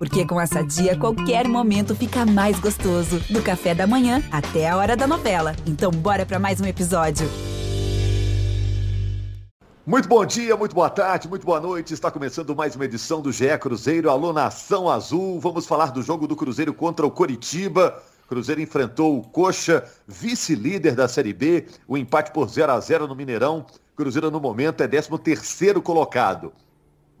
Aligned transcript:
Porque 0.00 0.26
com 0.26 0.40
essa 0.40 0.62
dia, 0.62 0.96
qualquer 0.96 1.46
momento 1.46 1.94
fica 1.94 2.24
mais 2.24 2.58
gostoso. 2.58 3.20
Do 3.28 3.42
café 3.42 3.74
da 3.74 3.86
manhã 3.86 4.22
até 4.32 4.66
a 4.66 4.74
hora 4.78 4.96
da 4.96 5.06
novela. 5.06 5.54
Então, 5.66 5.90
bora 5.90 6.24
para 6.24 6.38
mais 6.38 6.58
um 6.58 6.64
episódio. 6.64 7.28
Muito 9.86 10.08
bom 10.08 10.24
dia, 10.24 10.56
muito 10.56 10.74
boa 10.74 10.88
tarde, 10.88 11.28
muito 11.28 11.44
boa 11.44 11.60
noite. 11.60 11.92
Está 11.92 12.10
começando 12.10 12.56
mais 12.56 12.74
uma 12.74 12.86
edição 12.86 13.20
do 13.20 13.30
GE 13.30 13.58
Cruzeiro, 13.58 14.08
Alô 14.08 14.32
Nação 14.32 14.88
Azul. 14.88 15.38
Vamos 15.38 15.66
falar 15.66 15.90
do 15.90 16.00
jogo 16.00 16.26
do 16.26 16.34
Cruzeiro 16.34 16.72
contra 16.72 17.04
o 17.04 17.10
Coritiba. 17.10 18.02
Cruzeiro 18.26 18.62
enfrentou 18.62 19.18
o 19.18 19.22
Coxa, 19.22 19.84
vice-líder 20.08 20.94
da 20.94 21.08
Série 21.08 21.34
B, 21.34 21.66
o 21.86 21.98
empate 21.98 22.30
por 22.30 22.48
0 22.48 22.72
a 22.72 22.80
0 22.80 23.06
no 23.06 23.14
Mineirão. 23.14 23.66
Cruzeiro 23.94 24.30
no 24.30 24.40
momento 24.40 24.82
é 24.82 24.88
13º 24.88 25.82
colocado. 25.82 26.54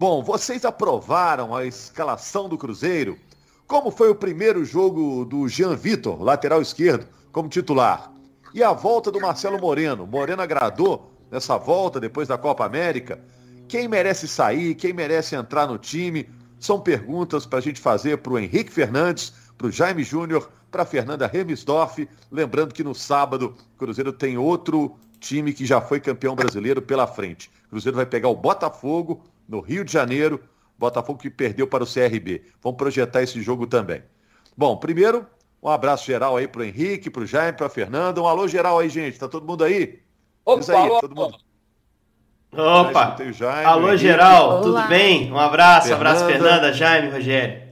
Bom, 0.00 0.22
vocês 0.22 0.64
aprovaram 0.64 1.54
a 1.54 1.66
escalação 1.66 2.48
do 2.48 2.56
Cruzeiro? 2.56 3.18
Como 3.66 3.90
foi 3.90 4.08
o 4.08 4.14
primeiro 4.14 4.64
jogo 4.64 5.26
do 5.26 5.46
Jean 5.46 5.76
Vitor, 5.76 6.22
lateral 6.22 6.62
esquerdo, 6.62 7.06
como 7.30 7.50
titular? 7.50 8.10
E 8.54 8.62
a 8.62 8.72
volta 8.72 9.12
do 9.12 9.20
Marcelo 9.20 9.60
Moreno? 9.60 10.06
Moreno 10.06 10.40
agradou 10.40 11.12
nessa 11.30 11.58
volta 11.58 12.00
depois 12.00 12.28
da 12.28 12.38
Copa 12.38 12.64
América? 12.64 13.20
Quem 13.68 13.88
merece 13.88 14.26
sair? 14.26 14.74
Quem 14.74 14.94
merece 14.94 15.36
entrar 15.36 15.66
no 15.66 15.76
time? 15.76 16.26
São 16.58 16.80
perguntas 16.80 17.44
para 17.44 17.58
a 17.58 17.62
gente 17.62 17.78
fazer 17.78 18.16
para 18.22 18.32
o 18.32 18.38
Henrique 18.38 18.72
Fernandes, 18.72 19.34
para 19.58 19.66
o 19.66 19.70
Jaime 19.70 20.02
Júnior, 20.02 20.50
para 20.70 20.84
a 20.84 20.86
Fernanda 20.86 21.26
Remisdorf. 21.26 22.08
Lembrando 22.32 22.72
que 22.72 22.82
no 22.82 22.94
sábado 22.94 23.54
o 23.74 23.78
Cruzeiro 23.78 24.14
tem 24.14 24.38
outro 24.38 24.96
time 25.20 25.52
que 25.52 25.66
já 25.66 25.78
foi 25.78 26.00
campeão 26.00 26.34
brasileiro 26.34 26.80
pela 26.80 27.06
frente. 27.06 27.50
O 27.66 27.72
Cruzeiro 27.72 27.96
vai 27.96 28.06
pegar 28.06 28.30
o 28.30 28.34
Botafogo 28.34 29.22
no 29.50 29.60
Rio 29.60 29.84
de 29.84 29.92
Janeiro. 29.92 30.40
Botafogo 30.78 31.18
que 31.18 31.28
perdeu 31.28 31.66
para 31.66 31.84
o 31.84 31.86
CRB. 31.86 32.42
Vamos 32.62 32.78
projetar 32.78 33.22
esse 33.22 33.42
jogo 33.42 33.66
também. 33.66 34.02
Bom, 34.56 34.76
primeiro, 34.78 35.26
um 35.62 35.68
abraço 35.68 36.06
geral 36.06 36.36
aí 36.36 36.48
para 36.48 36.62
o 36.62 36.64
Henrique, 36.64 37.10
para 37.10 37.22
o 37.22 37.26
Jaime, 37.26 37.56
para 37.56 37.66
a 37.66 37.70
Fernanda. 37.70 38.22
Um 38.22 38.26
alô 38.26 38.48
geral 38.48 38.78
aí, 38.78 38.88
gente. 38.88 39.18
Tá 39.18 39.28
todo 39.28 39.46
mundo 39.46 39.62
aí? 39.62 40.00
Opa, 40.44 40.60
Diz 40.60 40.70
aí, 40.70 40.76
alô, 40.76 41.00
todo 41.00 41.14
mundo. 41.14 41.36
Opa! 42.52 43.16
Jaime, 43.32 43.64
Alô, 43.64 43.88
Henrique. 43.88 43.98
geral, 44.02 44.48
Olá. 44.50 44.62
tudo 44.62 44.88
bem? 44.88 45.30
Um 45.30 45.38
abraço, 45.38 45.88
Fernanda. 45.88 46.10
abraço 46.10 46.26
Fernanda, 46.26 46.72
Jaime, 46.72 47.10
Rogério. 47.10 47.62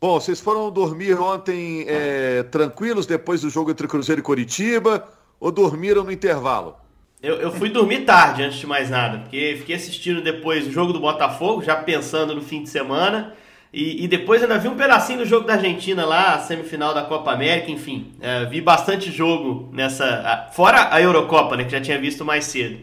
Bom, 0.00 0.20
vocês 0.20 0.38
foram 0.40 0.70
dormir 0.70 1.18
ontem 1.18 1.84
é, 1.88 2.42
tranquilos 2.44 3.06
depois 3.06 3.40
do 3.40 3.50
jogo 3.50 3.70
entre 3.70 3.88
Cruzeiro 3.88 4.20
e 4.20 4.22
Coritiba 4.24 5.08
ou 5.40 5.50
dormiram 5.50 6.04
no 6.04 6.12
intervalo? 6.12 6.76
Eu, 7.20 7.34
eu 7.36 7.50
fui 7.50 7.68
dormir 7.68 8.04
tarde, 8.04 8.44
antes 8.44 8.58
de 8.60 8.66
mais 8.66 8.90
nada, 8.90 9.18
porque 9.18 9.56
fiquei 9.58 9.74
assistindo 9.74 10.22
depois 10.22 10.68
o 10.68 10.70
jogo 10.70 10.92
do 10.92 11.00
Botafogo, 11.00 11.62
já 11.64 11.74
pensando 11.74 12.32
no 12.32 12.40
fim 12.40 12.62
de 12.62 12.68
semana, 12.68 13.34
e, 13.72 14.04
e 14.04 14.08
depois 14.08 14.40
ainda 14.40 14.56
vi 14.56 14.68
um 14.68 14.76
pedacinho 14.76 15.18
do 15.18 15.26
jogo 15.26 15.44
da 15.44 15.54
Argentina 15.54 16.06
lá, 16.06 16.34
a 16.34 16.38
semifinal 16.38 16.94
da 16.94 17.02
Copa 17.02 17.32
América, 17.32 17.72
enfim, 17.72 18.12
é, 18.20 18.44
vi 18.46 18.60
bastante 18.60 19.10
jogo 19.10 19.68
nessa. 19.72 20.48
Fora 20.52 20.94
a 20.94 21.02
Eurocopa, 21.02 21.56
né, 21.56 21.64
que 21.64 21.72
já 21.72 21.80
tinha 21.80 21.98
visto 21.98 22.24
mais 22.24 22.44
cedo. 22.44 22.78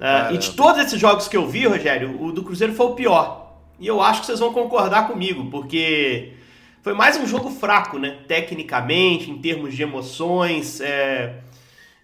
É, 0.00 0.32
e 0.32 0.38
de 0.38 0.52
todos 0.52 0.80
esses 0.80 0.98
jogos 0.98 1.28
que 1.28 1.36
eu 1.36 1.46
vi, 1.46 1.66
Rogério, 1.66 2.22
o 2.22 2.32
do 2.32 2.42
Cruzeiro 2.42 2.72
foi 2.72 2.86
o 2.86 2.94
pior. 2.94 3.58
E 3.78 3.86
eu 3.86 4.00
acho 4.00 4.20
que 4.20 4.26
vocês 4.26 4.40
vão 4.40 4.54
concordar 4.54 5.06
comigo, 5.06 5.50
porque 5.50 6.32
foi 6.82 6.94
mais 6.94 7.18
um 7.18 7.26
jogo 7.26 7.50
fraco, 7.50 7.98
né? 7.98 8.16
Tecnicamente, 8.26 9.30
em 9.30 9.36
termos 9.36 9.74
de 9.74 9.82
emoções. 9.82 10.80
é, 10.80 11.40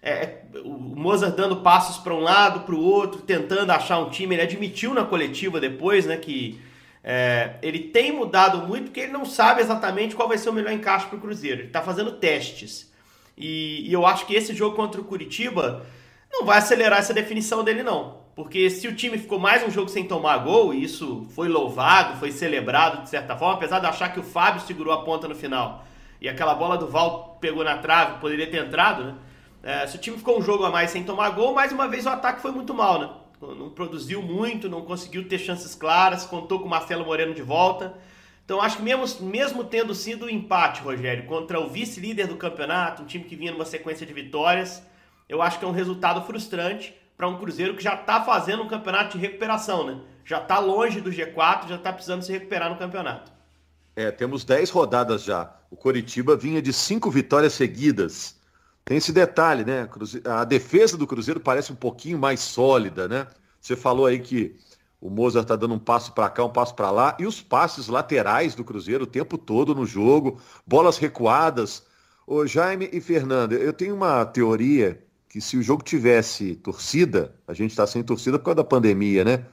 é, 0.03 0.41
o 0.65 0.69
Mozart 0.69 1.35
dando 1.35 1.57
passos 1.57 1.97
para 1.97 2.13
um 2.13 2.19
lado, 2.19 2.61
para 2.61 2.75
o 2.75 2.83
outro, 2.83 3.21
tentando 3.21 3.71
achar 3.71 3.99
um 3.99 4.09
time. 4.09 4.35
Ele 4.35 4.41
admitiu 4.41 4.93
na 4.93 5.05
coletiva 5.05 5.59
depois, 5.59 6.05
né, 6.05 6.17
que 6.17 6.59
é, 7.01 7.55
ele 7.61 7.79
tem 7.79 8.11
mudado 8.11 8.67
muito 8.67 8.85
porque 8.85 8.99
ele 8.99 9.13
não 9.13 9.25
sabe 9.25 9.61
exatamente 9.61 10.15
qual 10.15 10.27
vai 10.27 10.37
ser 10.37 10.49
o 10.49 10.53
melhor 10.53 10.73
encaixe 10.73 11.07
para 11.07 11.17
o 11.17 11.21
Cruzeiro. 11.21 11.61
Ele 11.61 11.67
está 11.67 11.81
fazendo 11.81 12.11
testes. 12.11 12.91
E, 13.37 13.89
e 13.89 13.93
eu 13.93 14.05
acho 14.05 14.25
que 14.25 14.35
esse 14.35 14.53
jogo 14.53 14.75
contra 14.75 14.99
o 14.99 15.05
Curitiba 15.05 15.85
não 16.31 16.45
vai 16.45 16.57
acelerar 16.57 16.99
essa 16.99 17.13
definição 17.13 17.63
dele, 17.63 17.81
não. 17.81 18.21
Porque 18.35 18.69
se 18.69 18.87
o 18.87 18.95
time 18.95 19.17
ficou 19.17 19.39
mais 19.39 19.63
um 19.65 19.71
jogo 19.71 19.89
sem 19.89 20.05
tomar 20.05 20.39
gol, 20.39 20.73
e 20.73 20.83
isso 20.83 21.25
foi 21.33 21.47
louvado, 21.47 22.17
foi 22.19 22.31
celebrado 22.31 23.03
de 23.03 23.09
certa 23.09 23.37
forma, 23.37 23.55
apesar 23.55 23.79
de 23.79 23.85
achar 23.85 24.11
que 24.11 24.19
o 24.19 24.23
Fábio 24.23 24.61
segurou 24.61 24.93
a 24.93 25.03
ponta 25.03 25.27
no 25.27 25.35
final 25.35 25.85
e 26.23 26.29
aquela 26.29 26.55
bola 26.55 26.77
do 26.77 26.87
Val 26.87 27.37
pegou 27.41 27.65
na 27.65 27.77
trave, 27.77 28.21
poderia 28.21 28.49
ter 28.49 28.65
entrado, 28.65 29.03
né? 29.03 29.15
É, 29.63 29.87
se 29.87 29.95
o 29.95 29.99
time 29.99 30.17
ficou 30.17 30.37
um 30.37 30.41
jogo 30.41 30.65
a 30.65 30.69
mais 30.69 30.91
sem 30.91 31.05
tomar 31.05 31.29
gol, 31.29 31.53
mais 31.53 31.71
uma 31.71 31.87
vez 31.87 32.05
o 32.05 32.09
ataque 32.09 32.41
foi 32.41 32.51
muito 32.51 32.73
mal, 32.73 32.99
né? 32.99 33.09
Não 33.41 33.69
produziu 33.69 34.21
muito, 34.21 34.69
não 34.69 34.81
conseguiu 34.81 35.27
ter 35.27 35.39
chances 35.39 35.73
claras, 35.73 36.25
contou 36.25 36.59
com 36.59 36.65
o 36.65 36.69
Marcelo 36.69 37.05
Moreno 37.05 37.33
de 37.33 37.41
volta. 37.41 37.93
Então 38.43 38.61
acho 38.61 38.77
que 38.77 38.83
mesmo, 38.83 39.25
mesmo 39.25 39.63
tendo 39.63 39.95
sido 39.95 40.25
o 40.25 40.29
empate, 40.29 40.81
Rogério, 40.81 41.25
contra 41.25 41.59
o 41.61 41.69
vice-líder 41.69 42.27
do 42.27 42.35
campeonato, 42.35 43.03
um 43.03 43.05
time 43.05 43.23
que 43.23 43.37
vinha 43.37 43.53
numa 43.53 43.63
sequência 43.63 44.05
de 44.05 44.13
vitórias, 44.13 44.83
eu 45.29 45.41
acho 45.41 45.59
que 45.59 45.65
é 45.65 45.67
um 45.67 45.71
resultado 45.71 46.21
frustrante 46.25 46.93
para 47.15 47.27
um 47.27 47.37
Cruzeiro 47.37 47.75
que 47.75 47.83
já 47.83 47.95
está 47.95 48.21
fazendo 48.21 48.63
um 48.63 48.67
campeonato 48.67 49.17
de 49.17 49.25
recuperação, 49.25 49.85
né? 49.85 49.97
Já 50.25 50.41
está 50.41 50.59
longe 50.59 50.99
do 50.99 51.09
G4, 51.09 51.69
já 51.69 51.75
está 51.75 51.93
precisando 51.93 52.21
se 52.21 52.31
recuperar 52.33 52.69
no 52.69 52.77
campeonato. 52.77 53.31
É, 53.95 54.11
temos 54.11 54.43
10 54.43 54.69
rodadas 54.71 55.23
já. 55.23 55.53
O 55.69 55.77
Coritiba 55.77 56.35
vinha 56.35 56.61
de 56.61 56.73
cinco 56.73 57.09
vitórias 57.09 57.53
seguidas. 57.53 58.42
Tem 58.85 58.97
esse 58.97 59.13
detalhe, 59.13 59.63
né? 59.63 59.89
A 60.25 60.43
defesa 60.43 60.97
do 60.97 61.07
Cruzeiro 61.07 61.39
parece 61.39 61.71
um 61.71 61.75
pouquinho 61.75 62.17
mais 62.17 62.41
sólida, 62.41 63.07
né? 63.07 63.27
Você 63.61 63.75
falou 63.75 64.05
aí 64.05 64.19
que 64.19 64.55
o 64.99 65.09
Mozart 65.09 65.47
tá 65.47 65.55
dando 65.55 65.73
um 65.73 65.79
passo 65.79 66.13
para 66.13 66.29
cá, 66.29 66.43
um 66.43 66.49
passo 66.49 66.75
para 66.75 66.91
lá, 66.91 67.15
e 67.19 67.25
os 67.25 67.41
passes 67.41 67.87
laterais 67.87 68.55
do 68.55 68.63
Cruzeiro 68.63 69.03
o 69.03 69.07
tempo 69.07 69.37
todo 69.37 69.75
no 69.75 69.85
jogo, 69.85 70.39
bolas 70.65 70.97
recuadas. 70.97 71.85
Ô 72.25 72.45
Jaime 72.45 72.89
e 72.91 73.01
Fernanda, 73.01 73.55
eu 73.55 73.73
tenho 73.73 73.95
uma 73.95 74.25
teoria 74.25 75.03
que 75.27 75.41
se 75.41 75.57
o 75.57 75.63
jogo 75.63 75.83
tivesse 75.83 76.55
torcida, 76.55 77.35
a 77.47 77.53
gente 77.53 77.71
está 77.71 77.87
sem 77.87 78.03
torcida 78.03 78.37
por 78.37 78.45
causa 78.45 78.57
da 78.57 78.63
pandemia, 78.63 79.25
né? 79.25 79.45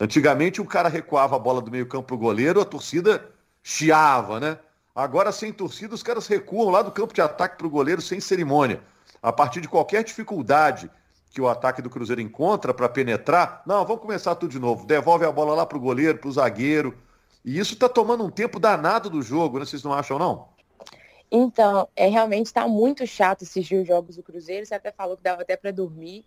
Antigamente 0.00 0.60
o 0.60 0.64
cara 0.64 0.88
recuava 0.88 1.36
a 1.36 1.38
bola 1.38 1.60
do 1.60 1.70
meio-campo 1.70 2.06
pro 2.08 2.18
goleiro, 2.18 2.60
a 2.60 2.64
torcida 2.64 3.28
chiava, 3.62 4.40
né? 4.40 4.58
Agora, 4.98 5.30
sem 5.30 5.52
torcida, 5.52 5.94
os 5.94 6.02
caras 6.02 6.26
recuam 6.26 6.70
lá 6.70 6.82
do 6.82 6.90
campo 6.90 7.14
de 7.14 7.20
ataque 7.20 7.56
pro 7.56 7.70
goleiro 7.70 8.02
sem 8.02 8.18
cerimônia. 8.18 8.80
A 9.22 9.32
partir 9.32 9.60
de 9.60 9.68
qualquer 9.68 10.02
dificuldade 10.02 10.90
que 11.30 11.40
o 11.40 11.46
ataque 11.46 11.80
do 11.80 11.88
Cruzeiro 11.88 12.20
encontra 12.20 12.74
para 12.74 12.88
penetrar, 12.88 13.62
não, 13.64 13.86
vamos 13.86 14.02
começar 14.02 14.34
tudo 14.34 14.50
de 14.50 14.58
novo. 14.58 14.84
Devolve 14.84 15.24
a 15.24 15.30
bola 15.30 15.54
lá 15.54 15.64
pro 15.64 15.78
goleiro, 15.78 16.18
pro 16.18 16.32
zagueiro. 16.32 16.98
E 17.44 17.60
isso 17.60 17.76
tá 17.76 17.88
tomando 17.88 18.24
um 18.24 18.28
tempo 18.28 18.58
danado 18.58 19.08
do 19.08 19.22
jogo, 19.22 19.60
né? 19.60 19.64
Vocês 19.64 19.84
não 19.84 19.92
acham, 19.92 20.18
não? 20.18 20.48
Então, 21.30 21.86
é 21.94 22.08
realmente 22.08 22.46
está 22.46 22.66
muito 22.66 23.06
chato 23.06 23.44
assistir 23.44 23.76
os 23.76 23.86
jogos 23.86 24.16
do 24.16 24.22
Cruzeiro. 24.24 24.66
Você 24.66 24.74
até 24.74 24.90
falou 24.90 25.16
que 25.16 25.22
dava 25.22 25.42
até 25.42 25.56
para 25.56 25.70
dormir. 25.70 26.24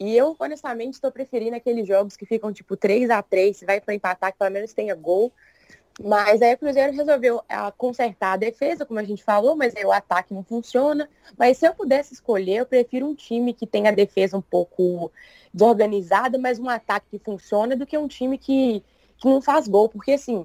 E 0.00 0.16
eu, 0.16 0.34
honestamente, 0.38 0.94
estou 0.94 1.12
preferindo 1.12 1.56
aqueles 1.56 1.86
jogos 1.86 2.16
que 2.16 2.24
ficam 2.24 2.50
tipo 2.54 2.74
3 2.74 3.10
a 3.10 3.20
3 3.20 3.54
se 3.54 3.66
vai 3.66 3.82
para 3.82 3.92
empatar, 3.92 4.32
que 4.32 4.38
pelo 4.38 4.50
menos 4.50 4.72
tenha 4.72 4.94
gol. 4.94 5.30
Mas 6.02 6.42
aí 6.42 6.54
o 6.54 6.58
Cruzeiro 6.58 6.92
resolveu 6.92 7.40
ah, 7.48 7.70
consertar 7.70 8.32
a 8.32 8.36
defesa, 8.36 8.84
como 8.84 8.98
a 8.98 9.04
gente 9.04 9.22
falou, 9.22 9.54
mas 9.54 9.76
aí 9.76 9.84
o 9.84 9.92
ataque 9.92 10.34
não 10.34 10.42
funciona. 10.42 11.08
Mas 11.38 11.58
se 11.58 11.66
eu 11.66 11.74
pudesse 11.74 12.14
escolher, 12.14 12.56
eu 12.56 12.66
prefiro 12.66 13.06
um 13.06 13.14
time 13.14 13.52
que 13.52 13.66
tenha 13.66 13.90
a 13.90 13.94
defesa 13.94 14.36
um 14.36 14.42
pouco 14.42 15.12
desorganizada, 15.52 16.36
mas 16.36 16.58
um 16.58 16.68
ataque 16.68 17.06
que 17.12 17.18
funciona, 17.18 17.76
do 17.76 17.86
que 17.86 17.96
um 17.96 18.08
time 18.08 18.36
que, 18.36 18.82
que 19.16 19.28
não 19.28 19.40
faz 19.40 19.68
gol. 19.68 19.88
Porque 19.88 20.12
assim, 20.12 20.44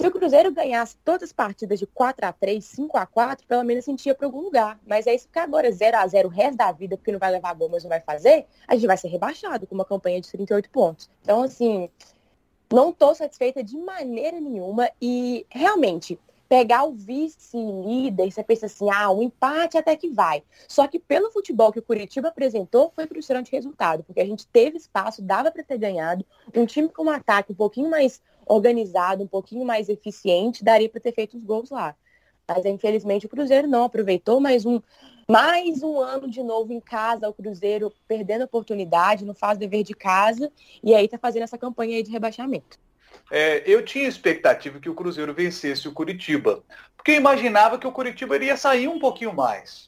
se 0.00 0.06
o 0.06 0.10
Cruzeiro 0.10 0.50
ganhasse 0.52 0.96
todas 1.04 1.24
as 1.24 1.32
partidas 1.32 1.78
de 1.78 1.86
4 1.86 2.24
a 2.24 2.32
3 2.32 2.64
5 2.64 2.96
a 2.96 3.04
4 3.04 3.46
pelo 3.46 3.64
menos 3.64 3.84
sentia 3.84 4.14
para 4.14 4.26
algum 4.26 4.40
lugar. 4.40 4.80
Mas 4.86 5.06
aí 5.06 5.18
se 5.18 5.26
ficar 5.26 5.42
agora 5.42 5.70
0 5.70 5.98
a 5.98 6.06
0 6.06 6.28
o 6.28 6.30
resto 6.30 6.56
da 6.56 6.72
vida, 6.72 6.96
porque 6.96 7.12
não 7.12 7.18
vai 7.18 7.30
levar 7.30 7.52
gol, 7.54 7.68
mas 7.68 7.82
não 7.82 7.90
vai 7.90 8.00
fazer, 8.00 8.46
a 8.66 8.74
gente 8.74 8.86
vai 8.86 8.96
ser 8.96 9.08
rebaixado 9.08 9.66
com 9.66 9.74
uma 9.74 9.84
campanha 9.84 10.18
de 10.18 10.30
38 10.30 10.70
pontos. 10.70 11.10
Então, 11.20 11.42
assim, 11.42 11.90
não 12.72 12.90
estou 12.90 13.14
satisfeita 13.14 13.62
de 13.62 13.76
maneira 13.76 14.40
nenhuma 14.40 14.90
e 15.00 15.46
realmente 15.50 16.18
pegar 16.48 16.84
o 16.84 16.92
vice-líder, 16.92 18.32
você 18.32 18.42
pensa 18.42 18.66
assim, 18.66 18.88
ah, 18.90 19.10
o 19.10 19.22
empate 19.22 19.76
até 19.76 19.94
que 19.94 20.08
vai. 20.08 20.42
Só 20.66 20.86
que 20.88 20.98
pelo 20.98 21.30
futebol 21.30 21.70
que 21.70 21.78
o 21.78 21.82
Curitiba 21.82 22.28
apresentou, 22.28 22.90
foi 22.94 23.06
frustrante 23.06 23.52
resultado, 23.52 24.02
porque 24.02 24.20
a 24.20 24.24
gente 24.24 24.46
teve 24.46 24.78
espaço, 24.78 25.20
dava 25.20 25.50
para 25.50 25.62
ter 25.62 25.76
ganhado, 25.76 26.24
um 26.56 26.64
time 26.64 26.88
com 26.88 27.04
um 27.04 27.10
ataque 27.10 27.52
um 27.52 27.54
pouquinho 27.54 27.90
mais 27.90 28.22
organizado, 28.46 29.22
um 29.22 29.26
pouquinho 29.26 29.64
mais 29.64 29.90
eficiente, 29.90 30.64
daria 30.64 30.88
para 30.88 31.00
ter 31.00 31.12
feito 31.12 31.36
os 31.36 31.44
gols 31.44 31.68
lá. 31.70 31.94
Mas 32.48 32.64
infelizmente 32.64 33.26
o 33.26 33.28
Cruzeiro 33.28 33.68
não 33.68 33.84
aproveitou 33.84 34.40
mais 34.40 34.64
um 34.64 34.80
mais 35.30 35.82
um 35.82 36.00
ano 36.00 36.30
de 36.30 36.42
novo 36.42 36.72
em 36.72 36.80
casa, 36.80 37.28
o 37.28 37.34
Cruzeiro 37.34 37.92
perdendo 38.08 38.42
a 38.42 38.44
oportunidade, 38.46 39.26
não 39.26 39.34
faz 39.34 39.58
dever 39.58 39.84
de 39.84 39.92
casa 39.92 40.50
e 40.82 40.94
aí 40.94 41.06
tá 41.06 41.18
fazendo 41.18 41.42
essa 41.42 41.58
campanha 41.58 41.96
aí 41.96 42.02
de 42.02 42.10
rebaixamento. 42.10 42.78
É, 43.30 43.62
eu 43.66 43.84
tinha 43.84 44.08
expectativa 44.08 44.80
que 44.80 44.88
o 44.88 44.94
Cruzeiro 44.94 45.34
vencesse 45.34 45.86
o 45.86 45.92
Curitiba, 45.92 46.64
porque 46.96 47.10
eu 47.10 47.16
imaginava 47.16 47.78
que 47.78 47.86
o 47.86 47.92
Curitiba 47.92 48.36
iria 48.36 48.56
sair 48.56 48.88
um 48.88 48.98
pouquinho 48.98 49.34
mais. 49.34 49.87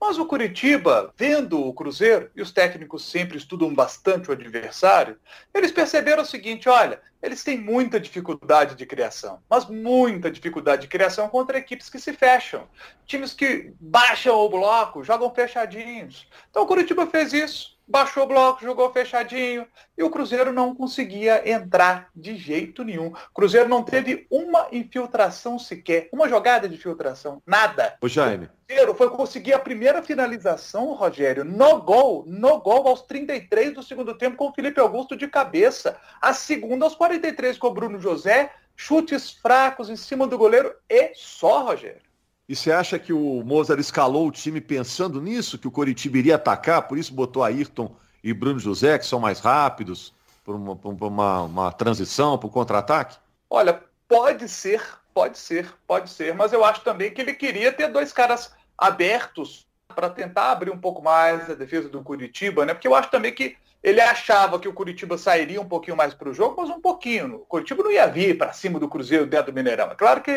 Mas 0.00 0.18
o 0.18 0.24
Curitiba, 0.24 1.12
vendo 1.14 1.60
o 1.60 1.74
Cruzeiro, 1.74 2.30
e 2.34 2.40
os 2.40 2.50
técnicos 2.50 3.04
sempre 3.04 3.36
estudam 3.36 3.74
bastante 3.74 4.30
o 4.30 4.32
adversário, 4.32 5.18
eles 5.52 5.70
perceberam 5.70 6.22
o 6.22 6.26
seguinte: 6.26 6.70
olha, 6.70 7.00
eles 7.22 7.44
têm 7.44 7.58
muita 7.58 8.00
dificuldade 8.00 8.74
de 8.74 8.86
criação, 8.86 9.42
mas 9.48 9.66
muita 9.66 10.30
dificuldade 10.30 10.82
de 10.82 10.88
criação 10.88 11.28
contra 11.28 11.58
equipes 11.58 11.90
que 11.90 11.98
se 11.98 12.14
fecham. 12.14 12.66
Times 13.04 13.34
que 13.34 13.74
baixam 13.78 14.36
o 14.36 14.48
bloco, 14.48 15.04
jogam 15.04 15.34
fechadinhos. 15.34 16.26
Então 16.50 16.62
o 16.62 16.66
Curitiba 16.66 17.06
fez 17.06 17.34
isso 17.34 17.79
baixou 17.90 18.22
o 18.22 18.26
bloco, 18.26 18.62
jogou 18.62 18.92
fechadinho 18.92 19.66
e 19.98 20.02
o 20.02 20.10
Cruzeiro 20.10 20.52
não 20.52 20.74
conseguia 20.74 21.48
entrar 21.50 22.08
de 22.14 22.36
jeito 22.36 22.84
nenhum. 22.84 23.08
O 23.08 23.34
Cruzeiro 23.34 23.68
não 23.68 23.82
teve 23.82 24.26
uma 24.30 24.68
infiltração 24.70 25.58
sequer, 25.58 26.08
uma 26.12 26.28
jogada 26.28 26.68
de 26.68 26.76
infiltração, 26.76 27.42
nada. 27.44 27.96
O 28.00 28.08
Jaime. 28.08 28.46
O 28.46 28.66
Cruzeiro 28.68 28.94
foi 28.94 29.10
conseguir 29.10 29.52
a 29.52 29.58
primeira 29.58 30.02
finalização, 30.02 30.92
Rogério, 30.92 31.44
no 31.44 31.82
gol, 31.82 32.24
no 32.26 32.60
gol 32.60 32.86
aos 32.86 33.02
33 33.02 33.74
do 33.74 33.82
segundo 33.82 34.14
tempo 34.14 34.36
com 34.36 34.48
o 34.48 34.52
Felipe 34.52 34.80
Augusto 34.80 35.16
de 35.16 35.26
cabeça. 35.26 35.96
A 36.20 36.32
segunda 36.32 36.84
aos 36.84 36.94
43 36.94 37.58
com 37.58 37.66
o 37.66 37.74
Bruno 37.74 37.98
José, 37.98 38.52
chutes 38.76 39.30
fracos 39.30 39.90
em 39.90 39.96
cima 39.96 40.26
do 40.26 40.38
goleiro 40.38 40.72
e 40.88 41.12
só, 41.14 41.64
Rogério. 41.64 42.09
E 42.50 42.56
você 42.56 42.72
acha 42.72 42.98
que 42.98 43.12
o 43.12 43.44
Mozart 43.44 43.78
escalou 43.78 44.26
o 44.26 44.32
time 44.32 44.60
pensando 44.60 45.22
nisso, 45.22 45.56
que 45.56 45.68
o 45.68 45.70
Coritiba 45.70 46.18
iria 46.18 46.34
atacar, 46.34 46.82
por 46.88 46.98
isso 46.98 47.14
botou 47.14 47.44
Ayrton 47.44 47.94
e 48.24 48.34
Bruno 48.34 48.58
José, 48.58 48.98
que 48.98 49.06
são 49.06 49.20
mais 49.20 49.38
rápidos, 49.38 50.12
por 50.42 50.56
uma, 50.56 50.74
por 50.74 51.06
uma, 51.06 51.42
uma 51.42 51.70
transição, 51.70 52.36
para 52.36 52.48
o 52.48 52.50
contra-ataque? 52.50 53.18
Olha, 53.48 53.80
pode 54.08 54.48
ser, 54.48 54.82
pode 55.14 55.38
ser, 55.38 55.72
pode 55.86 56.10
ser, 56.10 56.34
mas 56.34 56.52
eu 56.52 56.64
acho 56.64 56.80
também 56.80 57.12
que 57.12 57.20
ele 57.20 57.34
queria 57.34 57.70
ter 57.70 57.86
dois 57.86 58.12
caras 58.12 58.52
abertos 58.76 59.64
para 59.86 60.10
tentar 60.10 60.50
abrir 60.50 60.72
um 60.72 60.80
pouco 60.80 61.00
mais 61.00 61.48
a 61.48 61.54
defesa 61.54 61.88
do 61.88 62.02
Curitiba, 62.02 62.66
né? 62.66 62.74
Porque 62.74 62.88
eu 62.88 62.96
acho 62.96 63.12
também 63.12 63.32
que 63.32 63.56
ele 63.80 64.00
achava 64.00 64.58
que 64.58 64.66
o 64.66 64.74
Curitiba 64.74 65.16
sairia 65.16 65.60
um 65.60 65.68
pouquinho 65.68 65.96
mais 65.96 66.14
para 66.14 66.28
o 66.28 66.34
jogo, 66.34 66.56
mas 66.60 66.68
um 66.68 66.80
pouquinho. 66.80 67.36
O 67.36 67.46
Curitiba 67.46 67.84
não 67.84 67.92
ia 67.92 68.08
vir 68.08 68.36
para 68.36 68.52
cima 68.52 68.80
do 68.80 68.88
Cruzeiro 68.88 69.24
dentro 69.24 69.52
do 69.52 69.54
Mineirão. 69.54 69.92
É 69.92 69.94
claro 69.94 70.20
que 70.20 70.32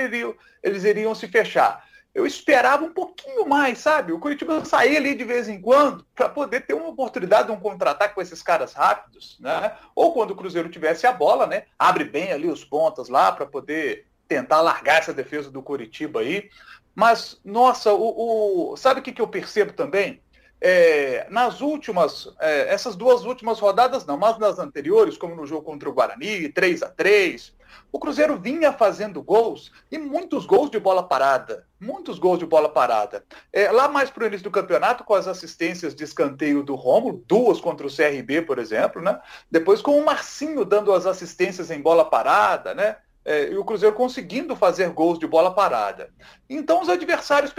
eles 0.62 0.84
iriam 0.84 1.16
se 1.16 1.28
fechar 1.28 1.84
eu 2.14 2.28
esperava 2.28 2.86
um 2.86 2.94
pouquinho 2.94 3.48
mais, 3.48 3.80
sabe? 3.80 4.14
O 4.14 4.20
Curitiba 4.20 4.64
sair 4.64 4.98
ali 4.98 5.16
de 5.16 5.24
vez 5.24 5.50
em 5.50 5.60
quando 5.60 6.06
para 6.14 6.30
poder 6.30 6.62
ter 6.62 6.74
uma 6.74 6.90
oportunidade 6.90 7.48
de 7.48 7.54
um 7.54 7.60
contra-ataque 7.60 8.14
com 8.14 8.22
esses 8.22 8.44
caras 8.44 8.74
rápidos, 8.74 9.38
né? 9.40 9.76
Ou 9.96 10.14
quando 10.14 10.32
o 10.32 10.36
Cruzeiro 10.36 10.70
tivesse 10.70 11.08
a 11.08 11.12
bola, 11.12 11.48
né? 11.48 11.64
Abre 11.78 12.04
bem 12.04 12.32
ali 12.32 12.48
os 12.48 12.64
pontas 12.64 13.10
lá 13.10 13.32
para 13.32 13.48
poder 13.48 14.06
tentar 14.28 14.62
largar 14.62 15.00
essa 15.00 15.14
defesa 15.14 15.50
do 15.50 15.64
Curitiba 15.64 16.20
aí. 16.20 16.50
Mas, 16.94 17.40
nossa, 17.44 17.92
o, 17.92 18.74
o... 18.74 18.78
sabe 18.78 19.00
o 19.00 19.04
que, 19.04 19.12
que 19.12 19.22
eu 19.22 19.28
percebo 19.28 19.74
também? 19.74 20.22
É, 20.66 21.28
nas 21.30 21.60
últimas, 21.60 22.34
é, 22.40 22.74
essas 22.74 22.96
duas 22.96 23.26
últimas 23.26 23.60
rodadas 23.60 24.06
não, 24.06 24.18
mas 24.18 24.40
nas 24.40 24.60
anteriores, 24.60 25.18
como 25.18 25.36
no 25.36 25.46
jogo 25.46 25.64
contra 25.64 25.90
o 25.90 25.94
Guarani, 25.94 26.48
3 26.48 26.84
a 26.84 26.90
3 26.90 27.54
o 27.92 28.00
Cruzeiro 28.00 28.38
vinha 28.40 28.72
fazendo 28.72 29.22
gols 29.22 29.72
e 29.92 29.98
muitos 29.98 30.46
gols 30.46 30.70
de 30.72 30.80
bola 30.80 31.04
parada. 31.04 31.68
Muitos 31.80 32.18
gols 32.18 32.40
de 32.40 32.46
bola 32.46 32.70
parada. 32.70 33.24
É, 33.52 33.72
lá 33.72 33.88
mais 33.88 34.10
para 34.10 34.24
o 34.24 34.28
início 34.28 34.44
do 34.44 34.52
campeonato, 34.52 35.04
com 35.04 35.14
as 35.14 35.28
assistências 35.28 35.94
de 35.94 36.04
escanteio 36.04 36.64
do 36.64 36.76
Rômulo, 36.76 37.24
duas 37.28 37.60
contra 37.60 37.86
o 37.86 37.94
CRB, 37.94 38.44
por 38.44 38.58
exemplo, 38.58 39.02
né? 39.02 39.20
Depois 39.50 39.82
com 39.82 40.00
o 40.00 40.06
Marcinho 40.06 40.66
dando 40.66 40.94
as 40.94 41.06
assistências 41.06 41.70
em 41.70 41.82
bola 41.82 42.06
parada, 42.06 42.74
né? 42.74 42.98
É, 43.26 43.50
e 43.52 43.58
o 43.58 43.64
Cruzeiro 43.64 43.96
conseguindo 43.96 44.56
fazer 44.56 44.90
gols 44.90 45.18
de 45.18 45.26
bola 45.26 45.54
parada. 45.54 46.10
Então 46.50 46.82
os 46.82 46.90
adversários 46.90 47.54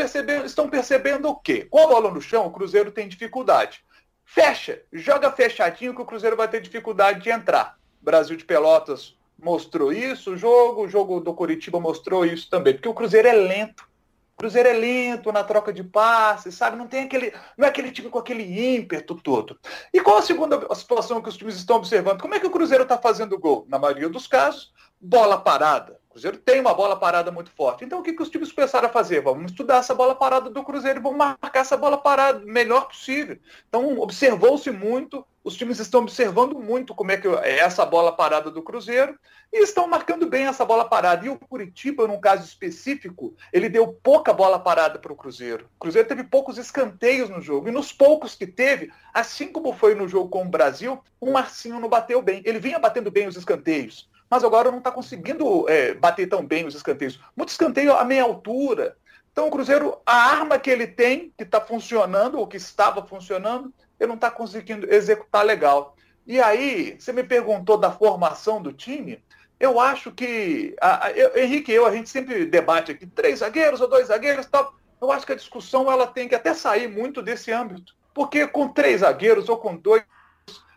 estão 0.44 0.68
percebendo 0.68 1.28
o 1.28 1.36
quê? 1.36 1.66
Com 1.70 1.78
a 1.78 1.86
bola 1.86 2.10
no 2.10 2.20
chão, 2.20 2.46
o 2.46 2.50
Cruzeiro 2.50 2.90
tem 2.90 3.08
dificuldade. 3.08 3.82
Fecha, 4.24 4.82
joga 4.92 5.30
fechadinho 5.30 5.94
que 5.94 6.02
o 6.02 6.06
Cruzeiro 6.06 6.36
vai 6.36 6.48
ter 6.48 6.60
dificuldade 6.60 7.20
de 7.20 7.30
entrar. 7.30 7.78
Brasil 8.00 8.36
de 8.36 8.44
Pelotas 8.44 9.16
mostrou 9.38 9.92
isso, 9.92 10.32
o 10.32 10.36
jogo, 10.36 10.84
o 10.84 10.88
jogo 10.88 11.20
do 11.20 11.34
Curitiba 11.34 11.80
mostrou 11.80 12.24
isso 12.24 12.48
também, 12.48 12.74
porque 12.74 12.88
o 12.88 12.94
Cruzeiro 12.94 13.28
é 13.28 13.32
lento. 13.32 13.86
Cruzeiro 14.36 14.68
é 14.68 14.72
lento 14.72 15.30
na 15.32 15.44
troca 15.44 15.72
de 15.72 15.84
passes, 15.84 16.54
sabe? 16.54 16.76
Não 16.76 16.86
tem 16.88 17.04
aquele, 17.04 17.32
não 17.56 17.66
é 17.66 17.68
aquele 17.68 17.90
time 17.90 18.08
com 18.08 18.18
aquele 18.18 18.76
ímpeto 18.76 19.14
todo. 19.14 19.58
E 19.92 20.00
qual 20.00 20.18
a 20.18 20.22
segunda 20.22 20.74
situação 20.74 21.22
que 21.22 21.28
os 21.28 21.36
times 21.36 21.56
estão 21.56 21.76
observando? 21.76 22.20
Como 22.20 22.34
é 22.34 22.40
que 22.40 22.46
o 22.46 22.50
Cruzeiro 22.50 22.82
está 22.82 22.98
fazendo 22.98 23.38
gol? 23.38 23.64
Na 23.68 23.78
maioria 23.78 24.08
dos 24.08 24.26
casos, 24.26 24.72
bola 25.00 25.38
parada. 25.38 26.00
Cruzeiro 26.14 26.38
tem 26.38 26.60
uma 26.60 26.72
bola 26.72 26.94
parada 26.94 27.32
muito 27.32 27.50
forte. 27.50 27.84
Então 27.84 27.98
o 27.98 28.02
que, 28.02 28.12
que 28.12 28.22
os 28.22 28.30
times 28.30 28.52
começaram 28.52 28.86
a 28.86 28.92
fazer? 28.92 29.20
Vamos 29.20 29.50
estudar 29.50 29.78
essa 29.78 29.92
bola 29.96 30.14
parada 30.14 30.48
do 30.48 30.62
Cruzeiro 30.62 31.00
e 31.00 31.02
vamos 31.02 31.18
marcar 31.18 31.58
essa 31.58 31.76
bola 31.76 31.98
parada 31.98 32.38
o 32.38 32.46
melhor 32.46 32.86
possível. 32.86 33.36
Então 33.68 33.98
observou-se 33.98 34.70
muito, 34.70 35.26
os 35.42 35.56
times 35.56 35.80
estão 35.80 36.02
observando 36.02 36.56
muito 36.56 36.94
como 36.94 37.10
é 37.10 37.16
que 37.16 37.26
é 37.26 37.58
essa 37.58 37.84
bola 37.84 38.12
parada 38.12 38.48
do 38.48 38.62
Cruzeiro 38.62 39.18
e 39.52 39.60
estão 39.64 39.88
marcando 39.88 40.28
bem 40.28 40.46
essa 40.46 40.64
bola 40.64 40.84
parada. 40.84 41.26
E 41.26 41.28
o 41.28 41.36
Curitiba, 41.36 42.06
num 42.06 42.20
caso 42.20 42.44
específico, 42.44 43.34
ele 43.52 43.68
deu 43.68 43.88
pouca 43.88 44.32
bola 44.32 44.60
parada 44.60 45.00
para 45.00 45.12
o 45.12 45.16
Cruzeiro. 45.16 45.68
O 45.74 45.80
Cruzeiro 45.80 46.06
teve 46.06 46.22
poucos 46.22 46.58
escanteios 46.58 47.28
no 47.28 47.42
jogo. 47.42 47.68
E 47.68 47.72
nos 47.72 47.92
poucos 47.92 48.36
que 48.36 48.46
teve, 48.46 48.92
assim 49.12 49.48
como 49.48 49.72
foi 49.72 49.96
no 49.96 50.06
jogo 50.06 50.28
com 50.28 50.42
o 50.42 50.48
Brasil, 50.48 51.02
o 51.20 51.32
Marcinho 51.32 51.80
não 51.80 51.88
bateu 51.88 52.22
bem. 52.22 52.40
Ele 52.44 52.60
vinha 52.60 52.78
batendo 52.78 53.10
bem 53.10 53.26
os 53.26 53.36
escanteios 53.36 54.08
mas 54.34 54.42
agora 54.42 54.68
não 54.68 54.78
está 54.78 54.90
conseguindo 54.90 55.64
é, 55.68 55.94
bater 55.94 56.28
tão 56.28 56.44
bem 56.44 56.66
os 56.66 56.74
escanteios. 56.74 57.20
Muito 57.36 57.50
escanteio 57.50 57.94
a 57.94 58.04
meia 58.04 58.24
altura. 58.24 58.96
Então 59.30 59.46
o 59.46 59.50
Cruzeiro, 59.50 59.96
a 60.04 60.12
arma 60.12 60.58
que 60.58 60.68
ele 60.68 60.88
tem, 60.88 61.32
que 61.38 61.44
está 61.44 61.60
funcionando, 61.60 62.40
ou 62.40 62.48
que 62.48 62.56
estava 62.56 63.06
funcionando, 63.06 63.72
ele 63.98 64.08
não 64.08 64.16
está 64.16 64.32
conseguindo 64.32 64.92
executar 64.92 65.44
legal. 65.44 65.94
E 66.26 66.40
aí, 66.40 66.96
você 66.98 67.12
me 67.12 67.22
perguntou 67.22 67.78
da 67.78 67.92
formação 67.92 68.60
do 68.60 68.72
time. 68.72 69.22
Eu 69.60 69.78
acho 69.78 70.10
que. 70.10 70.74
A, 70.80 71.06
a, 71.06 71.12
eu, 71.12 71.36
Henrique 71.36 71.70
e 71.70 71.76
eu, 71.76 71.86
a 71.86 71.92
gente 71.92 72.10
sempre 72.10 72.44
debate 72.44 72.90
aqui, 72.90 73.06
três 73.06 73.38
zagueiros 73.38 73.80
ou 73.80 73.86
dois 73.86 74.08
zagueiros 74.08 74.46
tal. 74.46 74.74
Eu 75.00 75.12
acho 75.12 75.24
que 75.24 75.32
a 75.32 75.36
discussão 75.36 75.88
ela 75.92 76.08
tem 76.08 76.26
que 76.26 76.34
até 76.34 76.52
sair 76.54 76.88
muito 76.88 77.22
desse 77.22 77.52
âmbito. 77.52 77.94
Porque 78.12 78.48
com 78.48 78.66
três 78.66 79.02
zagueiros 79.02 79.48
ou 79.48 79.58
com 79.58 79.76
dois, 79.76 80.02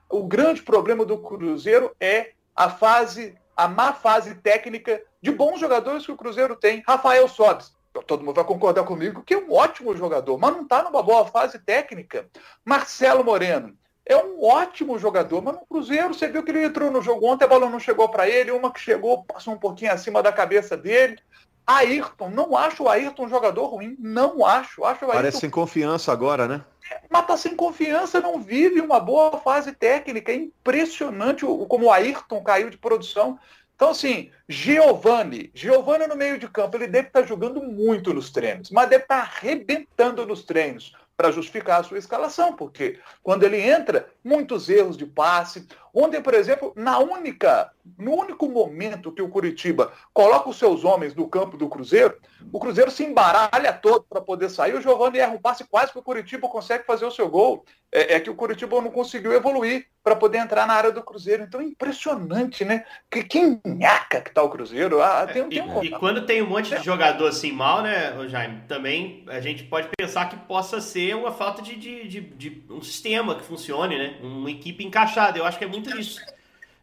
o 0.07 0.21
grande 0.21 0.61
problema 0.61 1.03
do 1.03 1.17
Cruzeiro 1.17 1.95
é 1.99 2.33
a 2.55 2.69
fase 2.69 3.35
a 3.57 3.67
má 3.67 3.91
fase 3.91 4.35
técnica 4.35 5.01
de 5.19 5.31
bons 5.31 5.59
jogadores 5.59 6.05
que 6.05 6.11
o 6.11 6.17
Cruzeiro 6.17 6.55
tem. 6.55 6.83
Rafael 6.87 7.27
Sobis, 7.27 7.75
todo 8.05 8.23
mundo 8.23 8.35
vai 8.35 8.45
concordar 8.45 8.83
comigo, 8.83 9.23
que 9.23 9.33
é 9.33 9.37
um 9.37 9.51
ótimo 9.51 9.97
jogador, 9.97 10.37
mas 10.37 10.53
não 10.53 10.61
está 10.61 10.83
numa 10.83 11.01
boa 11.01 11.25
fase 11.25 11.57
técnica. 11.57 12.29
Marcelo 12.63 13.23
Moreno 13.23 13.75
é 14.05 14.15
um 14.15 14.43
ótimo 14.43 14.99
jogador, 14.99 15.41
mas 15.41 15.55
no 15.55 15.65
Cruzeiro 15.65 16.13
você 16.13 16.27
viu 16.27 16.43
que 16.43 16.51
ele 16.51 16.65
entrou 16.65 16.91
no 16.91 17.01
jogo 17.01 17.25
ontem, 17.25 17.45
a 17.45 17.47
bola 17.47 17.67
não 17.67 17.79
chegou 17.79 18.07
para 18.07 18.29
ele, 18.29 18.51
uma 18.51 18.71
que 18.71 18.79
chegou 18.79 19.23
passou 19.23 19.55
um 19.55 19.59
pouquinho 19.59 19.91
acima 19.91 20.21
da 20.21 20.31
cabeça 20.31 20.77
dele. 20.77 21.19
Ayrton, 21.67 22.29
não 22.29 22.55
acho 22.55 22.83
o 22.83 22.89
Ayrton 22.89 23.25
um 23.25 23.29
jogador 23.29 23.65
ruim, 23.67 23.97
não 23.99 24.45
acho. 24.45 24.85
acho 24.85 25.05
o 25.05 25.09
Ayrton... 25.09 25.21
Parece 25.21 25.39
sem 25.41 25.49
confiança 25.49 26.11
agora, 26.13 26.47
né? 26.47 26.63
mas 27.09 27.25
tá 27.25 27.37
sem 27.37 27.55
confiança, 27.55 28.21
não 28.21 28.39
vive 28.39 28.79
uma 28.79 28.99
boa 28.99 29.37
fase 29.39 29.71
técnica. 29.73 30.31
É 30.31 30.35
impressionante 30.35 31.45
o, 31.45 31.65
como 31.65 31.87
o 31.87 31.91
Ayrton 31.91 32.41
caiu 32.41 32.69
de 32.69 32.77
produção. 32.77 33.37
Então, 33.75 33.89
assim, 33.89 34.31
Giovani, 34.49 35.51
Giovani 35.53 36.07
no 36.07 36.15
meio 36.15 36.39
de 36.39 36.47
campo, 36.47 36.77
ele 36.77 36.87
deve 36.87 37.09
estar 37.09 37.21
tá 37.21 37.27
jogando 37.27 37.61
muito 37.61 38.13
nos 38.13 38.31
treinos, 38.31 38.71
mas 38.71 38.89
deve 38.89 39.03
estar 39.03 39.17
tá 39.17 39.21
arrebentando 39.21 40.25
nos 40.25 40.43
treinos 40.43 40.95
para 41.15 41.31
justificar 41.31 41.81
a 41.81 41.83
sua 41.83 41.97
escalação, 41.97 42.53
porque 42.53 42.99
quando 43.23 43.43
ele 43.43 43.59
entra, 43.59 44.07
muitos 44.23 44.69
erros 44.69 44.95
de 44.95 45.05
passe. 45.05 45.67
Ontem, 45.93 46.21
por 46.21 46.33
exemplo, 46.33 46.73
na 46.75 46.99
única, 46.99 47.71
no 47.97 48.13
único 48.13 48.47
momento 48.47 49.11
que 49.11 49.21
o 49.21 49.29
Curitiba 49.29 49.91
coloca 50.13 50.49
os 50.49 50.57
seus 50.57 50.83
homens 50.83 51.15
no 51.15 51.27
campo 51.27 51.57
do 51.57 51.69
Cruzeiro, 51.69 52.15
o 52.51 52.59
Cruzeiro 52.59 52.91
se 52.91 53.03
embaralha 53.03 53.73
todo 53.73 54.05
para 54.09 54.21
poder 54.21 54.49
sair. 54.49 54.75
O 54.75 54.81
Giovanni 54.81 55.19
erra 55.19 55.33
um 55.33 55.41
passe 55.41 55.63
quase 55.65 55.91
que 55.91 55.99
o 55.99 56.03
Curitiba 56.03 56.47
consegue 56.47 56.85
fazer 56.85 57.05
o 57.05 57.11
seu 57.11 57.29
gol. 57.29 57.65
É, 57.91 58.15
é 58.15 58.19
que 58.19 58.29
o 58.29 58.35
Curitiba 58.35 58.81
não 58.81 58.91
conseguiu 58.91 59.33
evoluir 59.33 59.87
para 60.03 60.15
poder 60.15 60.37
entrar 60.37 60.65
na 60.65 60.73
área 60.73 60.91
do 60.91 61.01
Cruzeiro. 61.01 61.43
Então 61.43 61.59
é 61.59 61.65
impressionante, 61.65 62.63
né? 62.63 62.85
Que, 63.11 63.23
que 63.23 63.59
nhaca 63.65 64.21
que 64.21 64.33
tá 64.33 64.41
o 64.41 64.49
Cruzeiro. 64.49 65.01
Ah, 65.01 65.27
tem, 65.27 65.43
é, 65.43 65.47
tem 65.47 65.61
um 65.61 65.83
e, 65.83 65.87
e, 65.87 65.89
quando 65.91 66.25
tem 66.25 66.41
um 66.41 66.47
monte 66.47 66.73
de 66.73 66.83
jogador 66.83 67.27
assim 67.27 67.51
mal, 67.51 67.81
né, 67.81 68.15
Jaime? 68.29 68.63
Também 68.67 69.25
a 69.27 69.41
gente 69.41 69.63
pode 69.63 69.89
pensar 69.97 70.29
que 70.29 70.37
possa 70.47 70.79
ser 70.79 71.15
uma 71.15 71.31
falta 71.31 71.61
de, 71.61 71.75
de, 71.75 72.07
de, 72.07 72.21
de 72.21 72.63
um 72.69 72.81
sistema 72.81 73.35
que 73.35 73.43
funcione, 73.43 73.97
né? 73.97 74.17
Uma 74.21 74.49
equipe 74.49 74.85
encaixada. 74.85 75.37
Eu 75.37 75.45
acho 75.45 75.57
que 75.57 75.65
é 75.65 75.67
muito 75.67 75.76
isso. 75.97 76.21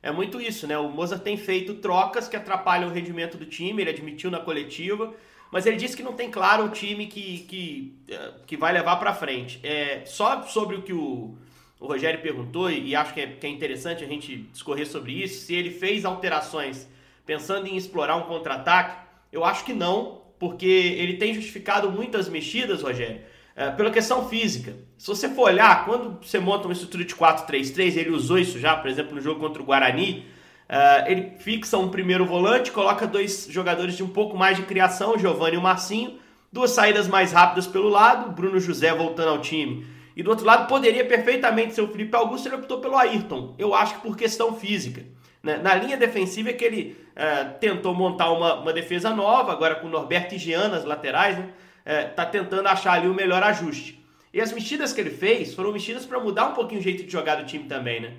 É 0.03 0.11
muito 0.13 0.41
isso, 0.41 0.67
né? 0.67 0.77
O 0.79 0.89
Mozart 0.89 1.23
tem 1.23 1.37
feito 1.37 1.75
trocas 1.77 2.29
que 2.29 2.37
atrapalham 2.37 2.89
o 2.89 2.93
rendimento 2.93 3.39
do 3.39 3.47
time, 3.47 3.83
ele 3.83 3.91
admitiu 3.91 4.31
na 4.31 4.41
coletiva 4.41 5.15
mas 5.55 5.67
ele 5.67 5.77
disse 5.77 5.97
que 5.97 6.03
não 6.03 6.15
tem 6.15 6.33
claro 6.33 6.65
o 6.65 6.69
time 6.71 7.07
que, 7.07 7.39
que, 7.49 7.95
eh, 8.09 8.33
que 8.45 8.57
vai 8.57 8.73
levar 8.73 8.97
para 8.97 9.15
frente. 9.15 9.61
É, 9.63 10.03
só 10.05 10.43
sobre 10.43 10.75
o 10.75 10.83
que 10.83 10.93
o, 10.93 11.39
o 11.79 11.87
Rogério 11.87 12.21
perguntou, 12.21 12.69
e 12.69 12.97
acho 12.97 13.15
que 13.15 13.21
é, 13.21 13.29
que 13.29 13.47
é 13.47 13.51
interessante 13.51 14.03
a 14.03 14.07
gente 14.09 14.37
discorrer 14.53 14.85
sobre 14.85 15.13
isso, 15.13 15.47
se 15.47 15.55
ele 15.55 15.71
fez 15.71 16.05
alterações 16.05 16.89
pensando 17.25 17.69
em 17.69 17.77
explorar 17.77 18.17
um 18.17 18.23
contra-ataque, 18.23 19.07
eu 19.31 19.45
acho 19.45 19.65
que 19.65 19.73
não, 19.73 20.23
porque 20.41 20.67
ele 20.67 21.19
tem 21.19 21.33
justificado 21.33 21.89
muitas 21.89 22.29
mexidas, 22.29 22.83
Rogério, 22.83 23.21
é, 23.57 23.71
pela 23.71 23.91
questão 23.91 24.29
física. 24.29 24.75
Se 24.99 25.07
você 25.07 25.29
for 25.29 25.45
olhar, 25.45 25.85
quando 25.85 26.19
você 26.23 26.39
monta 26.39 26.67
uma 26.67 26.73
estrutura 26.73 27.05
de 27.05 27.15
4-3-3, 27.15 27.97
ele 27.97 28.11
usou 28.11 28.39
isso 28.39 28.59
já, 28.59 28.77
por 28.77 28.91
exemplo, 28.91 29.15
no 29.15 29.21
jogo 29.21 29.41
contra 29.41 29.63
o 29.63 29.65
Guarani, 29.65 30.27
é, 30.69 31.11
ele 31.11 31.33
fixa 31.39 31.79
um 31.79 31.89
primeiro 31.89 32.25
volante, 32.25 32.73
coloca 32.73 33.07
dois 33.07 33.47
jogadores 33.51 33.97
de 33.97 34.03
um 34.03 34.09
pouco 34.09 34.37
mais 34.37 34.57
de 34.57 34.63
criação, 34.63 35.19
Giovanni 35.19 35.57
e 35.57 35.59
o 35.59 35.63
Marcinho, 35.63 36.19
duas 36.53 36.71
saídas 36.71 37.07
mais 37.07 37.33
rápidas 37.33 37.67
pelo 37.67 37.89
lado, 37.89 38.33
Bruno 38.33 38.59
José 38.59 38.93
voltando 38.95 39.29
ao 39.29 39.41
time. 39.41 39.87
E 40.17 40.23
do 40.23 40.31
outro 40.31 40.47
lado, 40.47 40.69
poderia 40.69 41.05
perfeitamente 41.05 41.75
ser 41.75 41.83
o 41.83 41.89
Felipe 41.89 42.17
Augusto, 42.17 42.47
ele 42.47 42.57
optou 42.57 42.79
pelo 42.79 42.97
Ayrton. 42.97 43.55
Eu 43.59 43.75
acho 43.75 43.97
que 43.97 44.01
por 44.01 44.17
questão 44.17 44.55
física. 44.55 45.03
Né? 45.43 45.59
Na 45.59 45.75
linha 45.75 45.97
defensiva 45.97 46.51
é 46.51 46.53
que 46.53 46.65
ele 46.65 46.97
é, 47.17 47.45
tentou 47.45 47.95
montar 47.95 48.31
uma, 48.31 48.55
uma, 48.55 48.73
defesa 48.73 49.11
nova, 49.11 49.53
agora 49.53 49.75
com 49.75 49.89
Norberto 49.89 50.35
e 50.35 50.39
Jean 50.39 50.69
nas 50.69 50.85
laterais, 50.85 51.37
né? 51.37 51.49
É, 51.85 52.05
tá 52.05 52.25
tentando 52.25 52.67
achar 52.67 52.95
ali 52.95 53.09
o 53.09 53.15
melhor 53.15 53.43
ajuste. 53.43 54.03
E 54.33 54.41
as 54.41 54.53
mexidas 54.53 54.93
que 54.93 55.01
ele 55.01 55.11
fez 55.11 55.55
foram 55.55 55.73
mexidas 55.73 56.05
para 56.07 56.19
mudar 56.19 56.49
um 56.49 56.55
pouquinho 56.55 56.81
o 56.81 56.83
jeito 56.83 57.05
de 57.05 57.13
jogar 57.13 57.37
do 57.37 57.45
time 57.45 57.65
também, 57.65 58.01
né? 58.01 58.15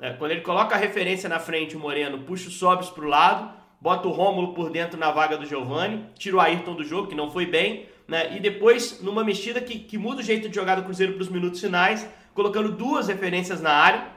É, 0.00 0.12
quando 0.14 0.30
ele 0.30 0.40
coloca 0.40 0.74
a 0.74 0.78
referência 0.78 1.28
na 1.28 1.38
frente, 1.38 1.76
o 1.76 1.78
Moreno 1.78 2.18
puxa 2.20 2.48
o 2.48 2.50
Sobis 2.50 2.88
para 2.88 3.04
o 3.04 3.08
lado, 3.08 3.52
bota 3.80 4.08
o 4.08 4.10
Rômulo 4.10 4.54
por 4.54 4.70
dentro 4.70 4.98
na 4.98 5.10
vaga 5.10 5.36
do 5.36 5.46
Giovani, 5.46 6.06
tira 6.18 6.36
o 6.36 6.40
Ayrton 6.40 6.74
do 6.74 6.82
jogo, 6.82 7.08
que 7.08 7.14
não 7.14 7.30
foi 7.30 7.46
bem, 7.46 7.86
né? 8.08 8.34
E 8.34 8.40
depois, 8.40 9.00
numa 9.02 9.22
mexida 9.22 9.60
que, 9.60 9.78
que 9.78 9.98
muda 9.98 10.20
o 10.20 10.24
jeito 10.24 10.48
de 10.48 10.54
jogar 10.54 10.76
do 10.76 10.82
Cruzeiro 10.82 11.12
para 11.12 11.22
os 11.22 11.28
minutos 11.28 11.60
finais, 11.60 12.08
colocando 12.34 12.72
duas 12.72 13.08
referências 13.08 13.60
na 13.60 13.72
área, 13.72 14.08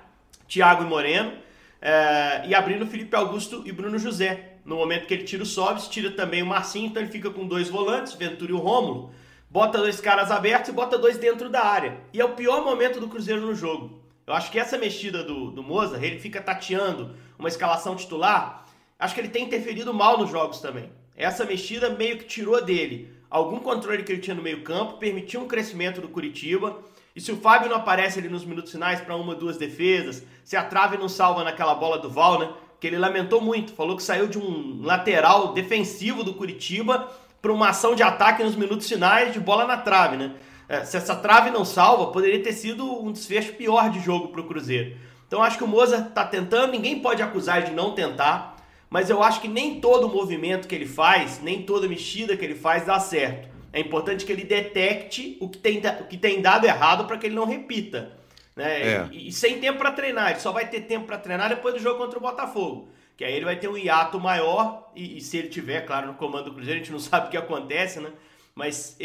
Thiago 0.48 0.84
e 0.84 0.88
Moreno, 0.88 1.34
é, 1.82 2.48
e 2.48 2.56
abrindo 2.56 2.88
Felipe 2.88 3.16
Augusto 3.16 3.62
e 3.66 3.72
Bruno 3.72 4.00
José. 4.00 4.53
No 4.66 4.76
momento 4.76 5.06
que 5.06 5.14
ele 5.14 5.24
tira 5.24 5.44
o 5.44 5.46
Sobis, 5.46 5.88
tira 5.88 6.12
também 6.12 6.42
o 6.42 6.46
Marcinho, 6.46 6.88
então 6.88 7.02
ele 7.02 7.12
fica 7.12 7.30
com 7.30 7.48
dois 7.48 7.70
volantes, 7.70 8.14
Ventura 8.14 8.52
e 8.52 8.56
o 8.56 8.60
Rômulo. 8.60 9.12
Bota 9.50 9.78
dois 9.78 10.00
caras 10.00 10.32
abertos 10.32 10.70
e 10.70 10.74
bota 10.74 10.98
dois 10.98 11.18
dentro 11.18 11.50
da 11.50 11.64
área. 11.64 11.98
E 12.14 12.22
é 12.22 12.26
o 12.26 12.34
pior 12.34 12.64
momento 12.64 13.00
do 13.00 13.08
Cruzeiro 13.08 13.42
no 13.42 13.54
jogo. 13.54 14.02
Eu 14.26 14.34
acho 14.34 14.50
que 14.52 14.58
essa 14.58 14.78
mexida 14.78 15.24
do, 15.24 15.52
do 15.52 15.62
Moza, 15.62 16.04
ele 16.04 16.20
fica 16.20 16.42
tateando 16.42 17.16
uma 17.38 17.50
escalação 17.50 17.96
titular, 17.96 18.66
acho 18.98 19.14
que 19.14 19.22
ele 19.22 19.30
tem 19.30 19.44
interferido 19.44 19.94
mal 19.94 20.18
nos 20.18 20.30
jogos 20.30 20.60
também. 20.60 20.90
Essa 21.16 21.46
mexida 21.46 21.90
meio 21.90 22.18
que 22.18 22.26
tirou 22.26 22.64
dele 22.64 23.14
algum 23.34 23.58
controle 23.58 24.04
que 24.04 24.12
ele 24.12 24.22
tinha 24.22 24.36
no 24.36 24.44
meio 24.44 24.62
campo, 24.62 25.00
permitiu 25.00 25.42
um 25.42 25.48
crescimento 25.48 26.00
do 26.00 26.08
Curitiba. 26.08 26.78
E 27.16 27.20
se 27.20 27.32
o 27.32 27.38
Fábio 27.38 27.68
não 27.68 27.78
aparece 27.78 28.20
ali 28.20 28.30
nos 28.30 28.46
minutos 28.46 28.72
finais 28.72 29.02
para 29.02 29.16
uma 29.16 29.34
ou 29.34 29.40
duas 29.40 29.58
defesas, 29.58 30.24
se 30.44 30.56
a 30.56 30.64
trave 30.64 30.98
não 30.98 31.10
salva 31.10 31.44
naquela 31.44 31.74
bola 31.74 31.98
do 31.98 32.12
Val, 32.12 32.40
né? 32.40 32.54
Que 32.84 32.88
ele 32.88 32.98
lamentou 32.98 33.40
muito, 33.40 33.72
falou 33.72 33.96
que 33.96 34.04
saiu 34.04 34.28
de 34.28 34.38
um 34.38 34.82
lateral 34.82 35.54
defensivo 35.54 36.22
do 36.22 36.34
Curitiba 36.34 37.10
para 37.42 37.50
uma 37.50 37.70
ação 37.70 37.96
de 37.96 38.04
ataque 38.04 38.44
nos 38.44 38.58
minutos 38.58 38.90
finais 38.90 39.32
de 39.32 39.40
bola 39.40 39.66
na 39.66 39.78
trave, 39.78 40.18
né? 40.18 40.34
É, 40.68 40.84
se 40.84 40.98
essa 40.98 41.16
trave 41.16 41.50
não 41.50 41.64
salva, 41.64 42.08
poderia 42.08 42.44
ter 42.44 42.52
sido 42.52 42.86
um 43.02 43.14
desfecho 43.14 43.54
pior 43.54 43.90
de 43.90 44.02
jogo 44.02 44.28
para 44.28 44.42
o 44.42 44.44
Cruzeiro. 44.44 44.98
Então 45.26 45.42
acho 45.42 45.58
que 45.58 45.64
o 45.64 45.68
Moza 45.68 46.06
está 46.10 46.26
tentando, 46.26 46.74
ninguém 46.74 47.00
pode 47.00 47.22
acusar 47.22 47.62
de 47.62 47.72
não 47.72 47.96
tentar, 47.96 48.58
mas 48.90 49.10
eu 49.10 49.24
acho 49.24 49.40
que 49.40 49.48
nem 49.48 49.80
todo 49.80 50.10
movimento 50.10 50.68
que 50.68 50.76
ele 50.76 50.86
faz, 50.86 51.40
nem 51.42 51.62
toda 51.62 51.88
mexida 51.88 52.36
que 52.36 52.44
ele 52.44 52.54
faz 52.54 52.86
dá 52.86 53.00
certo. 53.00 53.48
É 53.72 53.80
importante 53.80 54.26
que 54.26 54.32
ele 54.34 54.44
detecte 54.44 55.38
o 55.40 55.48
que 55.48 55.58
tem, 55.58 55.82
o 56.02 56.04
que 56.04 56.18
tem 56.18 56.42
dado 56.42 56.66
errado 56.66 57.06
para 57.06 57.18
que 57.18 57.28
ele 57.28 57.36
não 57.36 57.46
repita. 57.46 58.12
Né? 58.56 58.82
É. 58.82 59.10
E, 59.12 59.30
e, 59.30 59.32
sem 59.32 59.60
tempo 59.60 59.80
para 59.80 59.92
treinar. 59.92 60.32
Ele 60.32 60.40
só 60.40 60.52
vai 60.52 60.68
ter 60.68 60.82
tempo 60.82 61.06
para 61.06 61.18
treinar 61.18 61.50
depois 61.50 61.74
do 61.74 61.80
jogo 61.80 61.98
contra 61.98 62.18
o 62.18 62.22
Botafogo. 62.22 62.90
Que 63.18 63.24
aí 63.24 63.34
ele 63.34 63.46
vai 63.46 63.56
ter 63.58 63.68
um 63.68 63.78
hiato 63.78 64.20
maior. 64.20 64.92
E, 64.96 65.18
e, 65.18 65.22
se 65.22 65.38
ele 65.38 65.50
tiver, 65.50 65.86
claro, 65.86 66.08
no 66.08 66.14
comando 66.16 66.46
do 66.46 66.54
Cruzeiro, 66.54 66.80
a 66.80 66.84
gente 66.84 66.92
não 66.92 67.00
sabe 67.02 67.28
o 67.28 67.30
que 67.30 67.38
acontece, 67.38 68.00
né? 68.00 68.12
Mas 68.56 68.98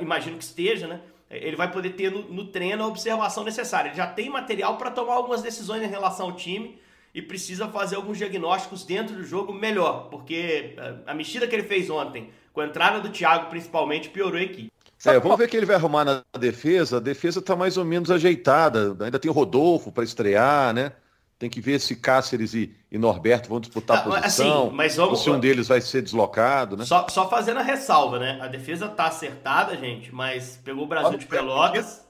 imagino 0.00 0.36
que 0.36 0.44
esteja, 0.44 0.86
né? 0.86 1.00
Ele 1.30 1.56
vai 1.56 1.70
poder 1.70 1.90
ter 1.90 2.10
no, 2.10 2.22
no 2.24 2.46
treino 2.48 2.84
a 2.84 2.86
observação 2.86 3.42
necessária. 3.42 3.88
Ele 3.88 3.96
já 3.96 4.06
tem 4.06 4.28
material 4.28 4.76
para 4.76 4.90
tomar 4.90 5.14
algumas 5.14 5.40
decisões 5.40 5.82
em 5.82 5.86
relação 5.86 6.26
ao 6.26 6.36
time 6.36 6.78
e 7.14 7.22
precisa 7.22 7.68
fazer 7.68 7.96
alguns 7.96 8.18
diagnósticos 8.18 8.84
dentro 8.84 9.16
do 9.16 9.24
jogo 9.24 9.52
melhor, 9.52 10.08
porque 10.10 10.74
eh, 10.76 10.94
a 11.06 11.14
mexida 11.14 11.46
que 11.46 11.54
ele 11.54 11.62
fez 11.62 11.90
ontem 11.90 12.30
com 12.52 12.60
a 12.60 12.66
entrada 12.66 13.00
do 13.00 13.10
Thiago, 13.10 13.48
principalmente, 13.48 14.08
piorou 14.08 14.38
a 14.38 14.42
equipe. 14.42 14.70
É, 15.04 15.18
vamos 15.18 15.36
ver 15.36 15.44
o 15.44 15.48
que 15.48 15.56
ele 15.56 15.66
vai 15.66 15.76
arrumar 15.76 16.04
na 16.04 16.22
defesa. 16.38 16.98
A 16.98 17.00
defesa 17.00 17.40
está 17.40 17.56
mais 17.56 17.76
ou 17.76 17.84
menos 17.84 18.10
ajeitada. 18.10 18.96
Ainda 19.00 19.18
tem 19.18 19.30
o 19.30 19.34
Rodolfo 19.34 19.90
para 19.90 20.04
estrear, 20.04 20.72
né? 20.72 20.92
Tem 21.38 21.50
que 21.50 21.60
ver 21.60 21.80
se 21.80 21.96
Cáceres 21.96 22.54
e, 22.54 22.72
e 22.90 22.96
Norberto 22.96 23.48
vão 23.48 23.58
disputar 23.58 23.98
a 23.98 24.02
posição. 24.02 24.66
Assim, 24.66 24.76
mas 24.76 24.94
vamos, 24.94 25.18
ou 25.18 25.24
se 25.24 25.30
um 25.30 25.40
deles 25.40 25.66
vai 25.66 25.80
ser 25.80 26.00
deslocado, 26.00 26.76
né? 26.76 26.84
Só, 26.84 27.08
só 27.08 27.28
fazendo 27.28 27.58
a 27.58 27.62
ressalva, 27.62 28.20
né? 28.20 28.38
A 28.40 28.46
defesa 28.46 28.88
tá 28.88 29.06
acertada, 29.06 29.76
gente, 29.76 30.14
mas 30.14 30.60
pegou 30.64 30.84
o 30.84 30.86
Brasil 30.86 31.18
de 31.18 31.26
Pelotas. 31.26 32.06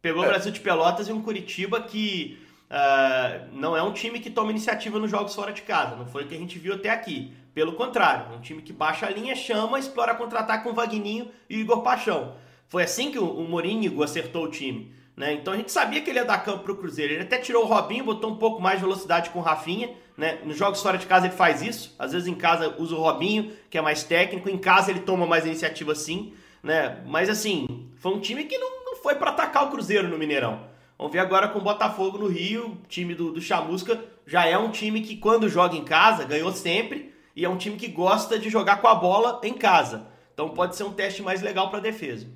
Pegou 0.00 0.22
o 0.22 0.24
é. 0.24 0.28
Brasil 0.28 0.52
de 0.52 0.60
Pelotas 0.60 1.08
e 1.08 1.12
um 1.12 1.20
Curitiba 1.20 1.80
que 1.80 2.38
uh, 2.70 3.48
não 3.52 3.76
é 3.76 3.82
um 3.82 3.92
time 3.92 4.20
que 4.20 4.30
toma 4.30 4.52
iniciativa 4.52 5.00
nos 5.00 5.10
jogos 5.10 5.34
fora 5.34 5.52
de 5.52 5.62
casa. 5.62 5.96
Não 5.96 6.06
foi 6.06 6.22
o 6.22 6.28
que 6.28 6.36
a 6.36 6.38
gente 6.38 6.56
viu 6.56 6.74
até 6.74 6.90
aqui. 6.90 7.32
Pelo 7.56 7.72
contrário, 7.72 8.36
um 8.36 8.40
time 8.42 8.60
que 8.60 8.70
baixa 8.70 9.06
a 9.06 9.10
linha, 9.10 9.34
chama, 9.34 9.78
explora 9.78 10.14
contra-ataque 10.14 10.62
com 10.62 10.74
Vagninho 10.74 11.30
e 11.48 11.60
Igor 11.60 11.80
Paixão. 11.80 12.34
Foi 12.68 12.82
assim 12.82 13.10
que 13.10 13.18
o, 13.18 13.24
o 13.24 14.02
acertou 14.02 14.44
o 14.44 14.50
time. 14.50 14.92
Né? 15.16 15.32
Então 15.32 15.54
a 15.54 15.56
gente 15.56 15.72
sabia 15.72 16.02
que 16.02 16.10
ele 16.10 16.18
ia 16.18 16.24
dar 16.26 16.44
campo 16.44 16.64
para 16.64 16.72
o 16.72 16.76
Cruzeiro. 16.76 17.14
Ele 17.14 17.22
até 17.22 17.38
tirou 17.38 17.64
o 17.64 17.66
Robinho, 17.66 18.04
botou 18.04 18.30
um 18.30 18.36
pouco 18.36 18.60
mais 18.60 18.78
de 18.78 18.84
velocidade 18.84 19.30
com 19.30 19.38
o 19.38 19.42
Rafinha. 19.42 19.88
Né? 20.18 20.38
Nos 20.44 20.58
jogos 20.58 20.82
fora 20.82 20.98
de 20.98 21.06
casa 21.06 21.28
ele 21.28 21.34
faz 21.34 21.62
isso. 21.62 21.96
Às 21.98 22.12
vezes 22.12 22.28
em 22.28 22.34
casa 22.34 22.74
usa 22.76 22.94
o 22.94 23.00
Robinho, 23.00 23.50
que 23.70 23.78
é 23.78 23.80
mais 23.80 24.04
técnico. 24.04 24.50
Em 24.50 24.58
casa 24.58 24.90
ele 24.90 25.00
toma 25.00 25.24
mais 25.24 25.46
iniciativa 25.46 25.94
sim. 25.94 26.34
Né? 26.62 27.02
Mas 27.06 27.30
assim, 27.30 27.88
foi 27.96 28.12
um 28.12 28.20
time 28.20 28.44
que 28.44 28.58
não, 28.58 28.84
não 28.84 28.96
foi 28.96 29.14
para 29.14 29.30
atacar 29.30 29.64
o 29.64 29.70
Cruzeiro 29.70 30.08
no 30.08 30.18
Mineirão. 30.18 30.60
Vamos 30.98 31.10
ver 31.10 31.20
agora 31.20 31.48
com 31.48 31.58
o 31.58 31.62
Botafogo 31.62 32.18
no 32.18 32.26
Rio. 32.26 32.76
Time 32.86 33.14
do, 33.14 33.32
do 33.32 33.40
Chamusca 33.40 33.98
já 34.26 34.44
é 34.44 34.58
um 34.58 34.70
time 34.70 35.00
que 35.00 35.16
quando 35.16 35.48
joga 35.48 35.74
em 35.74 35.84
casa 35.84 36.22
ganhou 36.22 36.52
sempre 36.52 37.15
e 37.36 37.44
é 37.44 37.48
um 37.48 37.58
time 37.58 37.76
que 37.76 37.86
gosta 37.86 38.38
de 38.38 38.48
jogar 38.48 38.80
com 38.80 38.88
a 38.88 38.94
bola 38.94 39.38
em 39.44 39.52
casa. 39.52 40.06
Então 40.32 40.48
pode 40.48 40.74
ser 40.74 40.84
um 40.84 40.92
teste 40.92 41.22
mais 41.22 41.42
legal 41.42 41.68
para 41.68 41.78
a 41.78 41.82
defesa. 41.82 42.26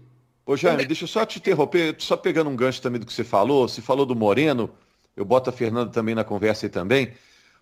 Ô 0.45 0.57
Jaime, 0.57 0.85
deixa 0.85 1.05
eu 1.05 1.09
só 1.09 1.25
te 1.25 1.39
interromper, 1.39 1.97
só 1.99 2.17
pegando 2.17 2.51
um 2.51 2.57
gancho 2.57 2.83
também 2.83 3.01
do 3.01 3.07
que 3.07 3.13
você 3.13 3.25
falou, 3.25 3.67
você 3.67 3.81
falou 3.81 4.05
do 4.05 4.15
Moreno, 4.15 4.71
eu 5.17 5.25
boto 5.25 5.49
a 5.49 5.53
Fernanda 5.53 5.91
também 5.91 6.15
na 6.15 6.25
conversa 6.25 6.67
aí 6.67 6.71
também, 6.71 7.13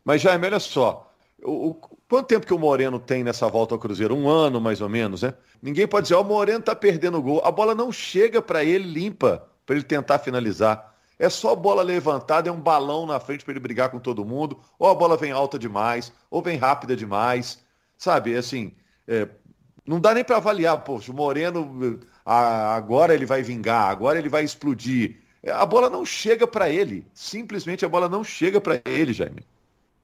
mas 0.04 0.22
Jaime, 0.22 0.46
olha 0.46 0.58
só, 0.58 1.12
o, 1.42 1.68
o, 1.68 1.74
quanto 2.08 2.26
tempo 2.26 2.46
que 2.46 2.54
o 2.54 2.58
Moreno 2.58 2.98
tem 2.98 3.22
nessa 3.22 3.48
volta 3.48 3.74
ao 3.74 3.78
Cruzeiro? 3.78 4.16
Um 4.16 4.28
ano 4.28 4.60
mais 4.60 4.80
ou 4.80 4.88
menos, 4.88 5.22
né? 5.22 5.34
Ninguém 5.62 5.86
pode 5.86 6.04
dizer, 6.04 6.14
ó, 6.14 6.20
oh, 6.20 6.22
o 6.22 6.26
Moreno 6.26 6.62
tá 6.62 6.74
perdendo 6.74 7.18
o 7.18 7.22
gol, 7.22 7.42
a 7.44 7.50
bola 7.50 7.74
não 7.74 7.92
chega 7.92 8.40
para 8.40 8.64
ele 8.64 8.90
limpa, 8.90 9.46
para 9.66 9.76
ele 9.76 9.84
tentar 9.84 10.18
finalizar. 10.18 10.94
É 11.18 11.28
só 11.28 11.54
bola 11.56 11.82
levantada, 11.82 12.48
é 12.48 12.52
um 12.52 12.60
balão 12.60 13.04
na 13.04 13.18
frente 13.18 13.44
para 13.44 13.52
ele 13.52 13.60
brigar 13.60 13.90
com 13.90 13.98
todo 13.98 14.24
mundo. 14.24 14.60
Ou 14.78 14.88
a 14.88 14.94
bola 14.94 15.16
vem 15.16 15.32
alta 15.32 15.58
demais, 15.58 16.12
ou 16.30 16.40
vem 16.40 16.56
rápida 16.56 16.94
demais. 16.94 17.58
Sabe, 17.96 18.36
assim, 18.36 18.72
é, 19.06 19.26
não 19.84 19.98
dá 19.98 20.14
nem 20.14 20.22
para 20.22 20.36
avaliar. 20.36 20.84
Poxa, 20.84 21.10
o 21.10 21.14
Moreno 21.14 21.98
a, 22.24 22.76
agora 22.76 23.14
ele 23.14 23.26
vai 23.26 23.42
vingar, 23.42 23.90
agora 23.90 24.18
ele 24.18 24.28
vai 24.28 24.44
explodir. 24.44 25.16
É, 25.42 25.50
a 25.50 25.66
bola 25.66 25.90
não 25.90 26.04
chega 26.04 26.46
para 26.46 26.70
ele. 26.70 27.04
Simplesmente 27.12 27.84
a 27.84 27.88
bola 27.88 28.08
não 28.08 28.22
chega 28.22 28.60
para 28.60 28.80
ele, 28.84 29.12
Jaime. 29.12 29.44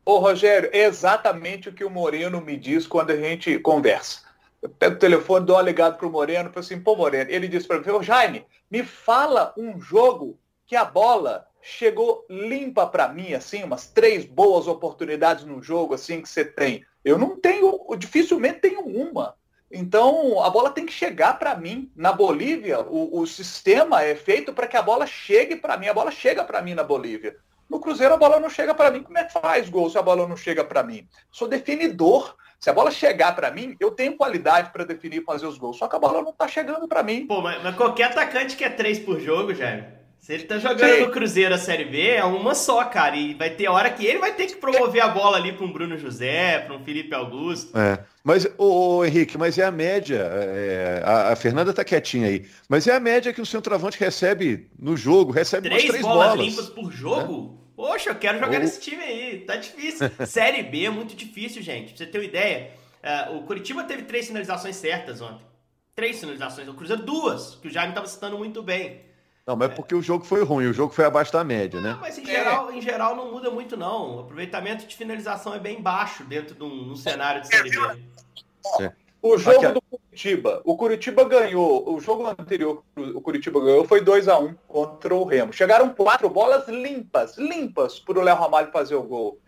Ô, 0.05 0.19
Rogério, 0.19 0.69
é 0.73 0.85
exatamente 0.85 1.69
o 1.69 1.73
que 1.73 1.85
o 1.85 1.91
Moreno 1.91 2.41
me 2.41 2.57
diz 2.57 2.87
quando 2.87 3.11
a 3.11 3.17
gente 3.17 3.59
conversa. 3.61 4.21
Eu 4.61 4.69
pego 4.69 4.97
o 4.97 4.99
telefone, 4.99 5.47
dou 5.47 5.57
uma 5.57 5.63
ligada 5.63 5.97
pro 5.97 6.11
Moreno, 6.11 6.51
falo 6.51 6.61
assim, 6.61 6.81
pô, 6.81 6.97
Moreno, 6.97 7.31
ele 7.31 7.47
disse 7.47 7.67
para 7.67 7.79
mim, 7.81 7.91
ô, 7.91 8.03
Jaime, 8.03 8.45
me 8.71 8.83
fala 8.83 9.55
um 9.57 9.81
jogo 9.81 10.39
que 10.75 10.77
a 10.77 10.85
bola 10.85 11.47
chegou 11.63 12.27
limpa 12.29 12.85
para 12.85 13.07
mim, 13.07 13.33
assim, 13.33 13.63
umas 13.63 13.87
três 13.87 14.25
boas 14.25 14.67
oportunidades 14.67 15.45
no 15.45 15.63
jogo, 15.63 15.95
assim, 15.95 16.21
que 16.21 16.29
você 16.29 16.45
tem. 16.45 16.85
Eu 17.05 17.17
não 17.17 17.37
tenho, 17.37 17.87
dificilmente 17.97 18.59
tenho 18.59 18.81
uma. 18.81 19.37
Então, 19.71 20.43
a 20.43 20.51
bola 20.51 20.73
tem 20.73 20.85
que 20.85 20.93
chegar 20.93 21.39
para 21.39 21.55
mim. 21.55 21.93
Na 21.95 22.13
Bolívia, 22.13 22.81
o, 22.81 23.21
o 23.21 23.25
sistema 23.25 24.03
é 24.03 24.17
feito 24.17 24.53
para 24.53 24.67
que 24.67 24.77
a 24.77 24.83
bola 24.83 25.07
chegue 25.07 25.55
para 25.55 25.77
mim. 25.77 25.87
A 25.87 25.95
bola 25.95 26.11
chega 26.11 26.43
para 26.43 26.61
mim 26.61 26.75
na 26.75 26.83
Bolívia. 26.83 27.37
No 27.71 27.79
Cruzeiro, 27.79 28.15
a 28.15 28.17
bola 28.17 28.41
não 28.41 28.51
chega 28.51 28.75
para 28.75 28.91
mim. 28.91 29.05
Como 29.05 29.17
é 29.17 29.23
que 29.23 29.33
faz 29.33 29.69
gol 29.71 29.89
se 29.89 29.97
a 29.97 30.03
bola 30.03 30.27
não 30.27 30.37
chega 30.37 30.65
para 30.65 30.83
mim? 30.83 31.07
Sou 31.31 31.47
definidor. 31.47 32.35
Se 32.59 32.69
a 32.69 32.73
bola 32.73 32.91
chegar 32.91 33.33
para 33.37 33.53
mim, 33.53 33.77
eu 33.79 33.93
tenho 33.93 34.17
qualidade 34.17 34.71
para 34.73 34.85
definir 34.85 35.23
e 35.23 35.25
fazer 35.25 35.47
os 35.47 35.57
gols. 35.57 35.79
Só 35.79 35.87
que 35.87 35.95
a 35.95 36.01
bola 36.01 36.21
não 36.21 36.31
está 36.31 36.49
chegando 36.49 36.89
para 36.89 37.05
mim. 37.05 37.29
Pô, 37.29 37.41
mas, 37.41 37.63
mas, 37.63 37.77
qualquer 37.77 38.11
atacante 38.11 38.57
que 38.57 38.65
é 38.65 38.71
três 38.71 38.99
por 38.99 39.21
jogo, 39.21 39.55
Jair, 39.55 40.04
se 40.25 40.33
ele 40.33 40.45
tá 40.45 40.57
jogando 40.57 40.91
Sim. 40.91 41.01
no 41.03 41.11
Cruzeiro 41.11 41.55
a 41.55 41.59
Série 41.59 41.85
B, 41.85 42.01
é 42.01 42.25
uma 42.25 42.55
só, 42.55 42.83
cara. 42.87 43.15
E 43.15 43.35
vai 43.35 43.51
ter 43.51 43.69
hora 43.69 43.91
que 43.91 44.07
ele 44.07 44.21
vai 44.21 44.33
ter 44.33 44.47
que 44.47 44.57
promover 44.57 45.03
a 45.03 45.09
bola 45.09 45.37
ali 45.37 45.53
para 45.53 45.67
um 45.67 45.71
Bruno 45.71 45.99
José, 45.99 46.61
para 46.61 46.75
um 46.75 46.83
Felipe 46.83 47.15
Augusto. 47.15 47.79
É. 47.79 48.03
Mas, 48.25 48.47
ô, 48.57 48.97
ô, 48.97 49.05
Henrique, 49.05 49.37
mas 49.37 49.59
é 49.59 49.67
a 49.67 49.71
média. 49.71 50.17
É, 50.17 51.03
a, 51.05 51.33
a, 51.33 51.37
Fernanda 51.37 51.75
tá 51.75 51.85
quietinha 51.85 52.29
aí. 52.29 52.47
Mas 52.71 52.87
é 52.87 52.97
a 52.97 53.01
média 53.01 53.35
que 53.35 53.41
o 53.43 53.45
centroavante 53.45 54.01
recebe 54.01 54.67
no 54.79 54.97
jogo, 54.97 55.31
recebe 55.31 55.69
três, 55.69 55.85
três 55.85 56.01
bolas, 56.01 56.29
bolas 56.29 56.41
limpas 56.41 56.71
por 56.71 56.91
jogo? 56.91 57.61
É. 57.61 57.65
Poxa, 57.77 58.09
eu 58.09 58.15
quero 58.15 58.39
jogar 58.39 58.61
nesse 58.61 58.81
time 58.81 59.05
aí. 59.05 59.41
Tá 59.41 59.57
difícil. 59.57 60.11
Série 60.27 60.63
B 60.63 60.87
é 60.87 60.91
muito 60.91 61.15
difícil, 61.15 61.61
gente. 61.61 61.89
Pra 61.89 61.99
você 61.99 62.07
ter 62.07 62.17
uma 62.17 62.25
ideia, 62.25 62.71
uh, 63.29 63.37
o 63.37 63.43
Curitiba 63.43 63.85
teve 63.85 64.05
três 64.05 64.27
finalizações 64.29 64.77
certas 64.77 65.21
ontem. 65.21 65.45
Três 65.95 66.19
finalizações. 66.19 66.67
O 66.67 66.73
Cruzeiro, 66.73 67.03
duas, 67.03 67.57
que 67.57 67.69
o 67.69 67.71
Jaime 67.71 67.91
estava 67.91 68.07
citando 68.07 68.39
muito 68.39 68.63
bem. 68.63 69.13
Não, 69.47 69.57
mas 69.57 69.71
é 69.71 69.75
porque 69.75 69.95
o 69.95 70.01
jogo 70.01 70.25
foi 70.25 70.43
ruim, 70.43 70.67
o 70.67 70.73
jogo 70.73 70.95
foi 70.95 71.05
abaixo 71.05 71.31
da 71.31 71.45
média, 71.45 71.79
né? 71.81 71.93
Não, 71.93 72.01
mas 72.01 72.17
em 72.17 72.25
geral, 72.25 72.73
em 72.73 72.81
geral 72.81 73.15
não 73.15 73.31
muda 73.31 73.51
muito, 73.51 73.77
não. 73.77 74.17
O 74.17 74.21
aproveitamento 74.21 74.87
de 74.87 74.97
finalização 74.97 75.55
é 75.55 75.59
bem 75.59 75.83
baixo 75.83 76.25
dentro 76.25 76.55
de 76.55 76.63
um, 76.63 76.93
um 76.93 76.97
cenário 76.97 77.43
de 77.43 77.49
Série 77.49 77.71
B. 77.71 78.03
É. 78.81 78.93
O 79.21 79.37
jogo 79.37 79.73
do 79.73 79.83
Curitiba, 79.83 80.63
o 80.65 80.77
Curitiba 80.77 81.25
ganhou, 81.25 81.95
o 81.95 82.01
jogo 82.01 82.27
anterior 82.27 82.83
o 82.97 83.21
Curitiba 83.21 83.61
ganhou 83.61 83.85
foi 83.87 84.03
2 84.03 84.29
a 84.29 84.39
1 84.39 84.45
um 84.45 84.55
contra 84.67 85.15
o 85.15 85.25
Remo. 85.25 85.53
Chegaram 85.53 85.91
quatro 85.91 86.29
bolas 86.31 86.67
limpas, 86.69 87.37
limpas 87.37 87.99
para 87.99 88.19
o 88.19 88.23
Léo 88.23 88.37
Ramalho 88.37 88.71
fazer 88.73 88.95
o 88.95 89.03
gol. 89.03 89.39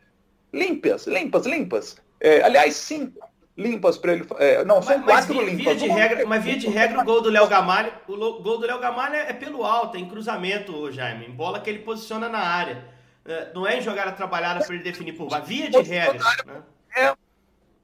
Limpas, 0.52 1.06
limpas, 1.06 1.46
limpas. 1.46 1.96
É, 2.20 2.42
aliás, 2.42 2.74
cinco 2.76 3.26
limpas 3.56 3.96
para 3.96 4.12
ele. 4.12 4.26
É, 4.38 4.64
não, 4.64 4.82
são 4.82 4.98
mas, 4.98 5.06
quatro 5.06 5.34
mas 5.34 5.44
via, 5.44 5.54
limpas. 5.54 5.64
Via 5.64 5.74
de 5.74 5.88
regra, 5.88 6.26
mas 6.26 6.44
via 6.44 6.56
de 6.56 6.68
regra, 6.68 7.00
o 7.00 7.04
gol 7.04 7.22
do 7.22 7.30
Léo 7.30 7.46
Gamalho, 7.46 7.92
o 8.06 8.16
gol 8.42 8.58
do 8.58 8.66
Léo 8.66 8.78
Gamalho 8.78 9.14
é 9.14 9.32
pelo 9.32 9.64
alto, 9.64 9.96
é 9.96 10.00
em 10.00 10.08
cruzamento, 10.08 10.92
Jaime, 10.92 11.26
em 11.26 11.32
bola 11.32 11.60
que 11.60 11.70
ele 11.70 11.80
posiciona 11.80 12.28
na 12.28 12.40
área. 12.40 12.84
É, 13.24 13.50
não 13.54 13.66
é 13.66 13.78
em 13.78 13.80
jogada 13.80 14.12
trabalhada 14.12 14.64
para 14.64 14.74
ele 14.74 14.84
definir 14.84 15.12
por 15.14 15.28
baixo. 15.28 15.46
Via 15.46 15.70
de 15.70 15.82
regra. 15.82 16.20
Né? 16.44 16.62
É, 16.96 17.14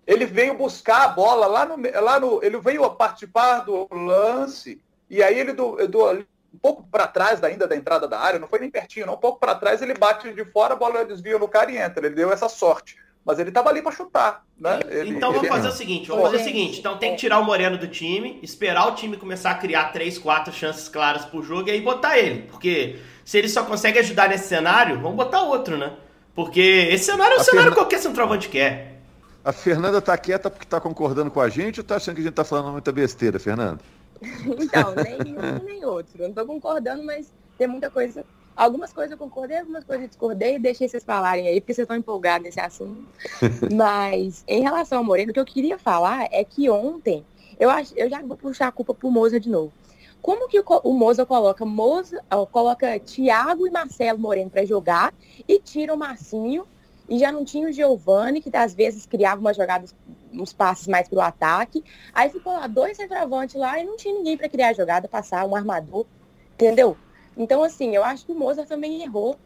ele 0.06 0.26
veio 0.26 0.54
buscar 0.54 1.04
a 1.04 1.08
bola 1.08 1.46
lá 1.46 1.64
no, 1.64 1.76
lá 2.00 2.20
no. 2.20 2.42
Ele 2.44 2.58
veio 2.58 2.88
participar 2.90 3.60
do 3.60 3.88
lance, 3.90 4.80
e 5.10 5.22
aí 5.22 5.38
ele 5.38 5.52
do, 5.52 5.76
do 5.88 6.24
um 6.54 6.58
pouco 6.60 6.86
para 6.90 7.06
trás 7.06 7.42
ainda 7.42 7.66
da 7.66 7.74
entrada 7.74 8.06
da 8.06 8.20
área, 8.20 8.38
não 8.38 8.46
foi 8.46 8.58
nem 8.58 8.70
pertinho, 8.70 9.06
não, 9.06 9.14
um 9.14 9.18
pouco 9.18 9.40
para 9.40 9.54
trás, 9.54 9.80
ele 9.80 9.94
bate 9.94 10.32
de 10.32 10.44
fora, 10.44 10.74
a 10.74 10.76
bola 10.76 11.04
desvia 11.04 11.38
no 11.38 11.48
cara 11.48 11.70
e 11.72 11.78
entra. 11.78 12.06
Ele 12.06 12.14
deu 12.14 12.30
essa 12.30 12.48
sorte. 12.48 13.01
Mas 13.24 13.38
ele 13.38 13.50
estava 13.50 13.70
ali 13.70 13.82
para 13.82 13.92
chutar. 13.92 14.44
Né? 14.58 14.80
Ele, 14.88 15.10
então 15.10 15.32
vamos 15.32 15.44
ele... 15.44 15.52
fazer 15.52 15.68
o 15.68 15.72
seguinte, 15.72 16.08
vamos 16.08 16.24
fazer 16.24 16.36
o 16.38 16.44
seguinte. 16.44 16.78
Então 16.80 16.98
tem 16.98 17.12
que 17.12 17.18
tirar 17.18 17.38
o 17.38 17.44
Moreno 17.44 17.78
do 17.78 17.86
time, 17.86 18.38
esperar 18.42 18.88
o 18.88 18.94
time 18.94 19.16
começar 19.16 19.52
a 19.52 19.54
criar 19.54 19.92
três, 19.92 20.18
quatro 20.18 20.52
chances 20.52 20.88
claras 20.88 21.24
por 21.24 21.42
jogo 21.42 21.68
e 21.68 21.72
aí 21.72 21.80
botar 21.80 22.18
ele. 22.18 22.42
Porque 22.42 22.98
se 23.24 23.38
ele 23.38 23.48
só 23.48 23.64
consegue 23.64 23.98
ajudar 23.98 24.28
nesse 24.28 24.48
cenário, 24.48 25.00
vamos 25.00 25.16
botar 25.16 25.42
outro, 25.42 25.76
né? 25.76 25.92
Porque 26.34 26.88
esse 26.90 27.04
cenário 27.04 27.34
é 27.34 27.38
o 27.38 27.40
a 27.40 27.44
cenário 27.44 27.70
Fern... 27.70 27.82
qualquer 27.82 27.98
centroavante 28.00 28.48
quer. 28.48 29.00
A 29.44 29.52
Fernanda 29.52 30.00
tá 30.00 30.16
quieta 30.16 30.48
porque 30.48 30.66
tá 30.66 30.80
concordando 30.80 31.30
com 31.30 31.40
a 31.40 31.48
gente 31.48 31.80
ou 31.80 31.84
tá 31.84 31.96
achando 31.96 32.14
que 32.16 32.20
a 32.20 32.24
gente 32.24 32.34
tá 32.34 32.44
falando 32.44 32.72
muita 32.72 32.92
besteira, 32.92 33.38
Fernanda? 33.38 33.80
então, 34.22 34.94
nem 34.94 35.36
um 35.36 35.64
nem 35.64 35.84
outro. 35.84 36.22
Eu 36.22 36.28
não 36.28 36.34
tô 36.34 36.46
concordando, 36.46 37.02
mas 37.02 37.32
tem 37.58 37.66
muita 37.66 37.90
coisa. 37.90 38.24
Algumas 38.56 38.92
coisas 38.92 39.12
eu 39.12 39.18
concordei, 39.18 39.58
algumas 39.58 39.84
coisas 39.84 40.04
eu 40.04 40.08
discordei, 40.08 40.58
deixei 40.58 40.88
vocês 40.88 41.04
falarem 41.04 41.48
aí, 41.48 41.60
porque 41.60 41.74
vocês 41.74 41.84
estão 41.84 41.96
empolgados 41.96 42.44
nesse 42.44 42.60
assunto. 42.60 43.06
mas, 43.74 44.44
em 44.46 44.62
relação 44.62 44.98
ao 44.98 45.04
Moreno, 45.04 45.30
o 45.30 45.34
que 45.34 45.40
eu 45.40 45.44
queria 45.44 45.78
falar 45.78 46.28
é 46.30 46.44
que 46.44 46.68
ontem, 46.68 47.24
eu, 47.58 47.70
acho, 47.70 47.94
eu 47.96 48.10
já 48.10 48.20
vou 48.20 48.36
puxar 48.36 48.68
a 48.68 48.72
culpa 48.72 48.92
pro 48.92 49.10
Moza 49.10 49.40
de 49.40 49.48
novo. 49.48 49.72
Como 50.20 50.48
que 50.48 50.60
o, 50.60 50.64
o 50.84 50.92
Moza 50.94 51.26
coloca 51.26 51.64
Moza, 51.64 52.22
coloca 52.52 52.98
Thiago 53.00 53.66
e 53.66 53.70
Marcelo 53.70 54.18
Moreno 54.18 54.50
para 54.50 54.64
jogar 54.64 55.12
e 55.48 55.58
tira 55.58 55.92
o 55.92 55.96
Marcinho 55.96 56.64
e 57.08 57.18
já 57.18 57.32
não 57.32 57.44
tinha 57.44 57.68
o 57.68 57.72
Giovani, 57.72 58.40
que 58.40 58.56
às 58.56 58.72
vezes 58.72 59.04
criava 59.04 59.40
umas 59.40 59.56
jogadas, 59.56 59.94
uns 60.32 60.52
passes 60.52 60.86
mais 60.86 61.08
pelo 61.08 61.20
ataque. 61.20 61.82
Aí 62.14 62.30
ficou 62.30 62.52
lá 62.52 62.66
dois 62.66 62.96
centroavantes 62.96 63.56
lá 63.56 63.78
e 63.80 63.84
não 63.84 63.96
tinha 63.96 64.14
ninguém 64.14 64.36
para 64.36 64.48
criar 64.48 64.68
a 64.68 64.72
jogada, 64.72 65.08
passar 65.08 65.44
um 65.44 65.56
armador, 65.56 66.06
entendeu? 66.54 66.96
Então, 67.36 67.62
assim, 67.62 67.94
eu 67.94 68.04
acho 68.04 68.26
que 68.26 68.32
o 68.32 68.34
Mozart 68.34 68.68
também 68.68 69.02
errou. 69.02 69.36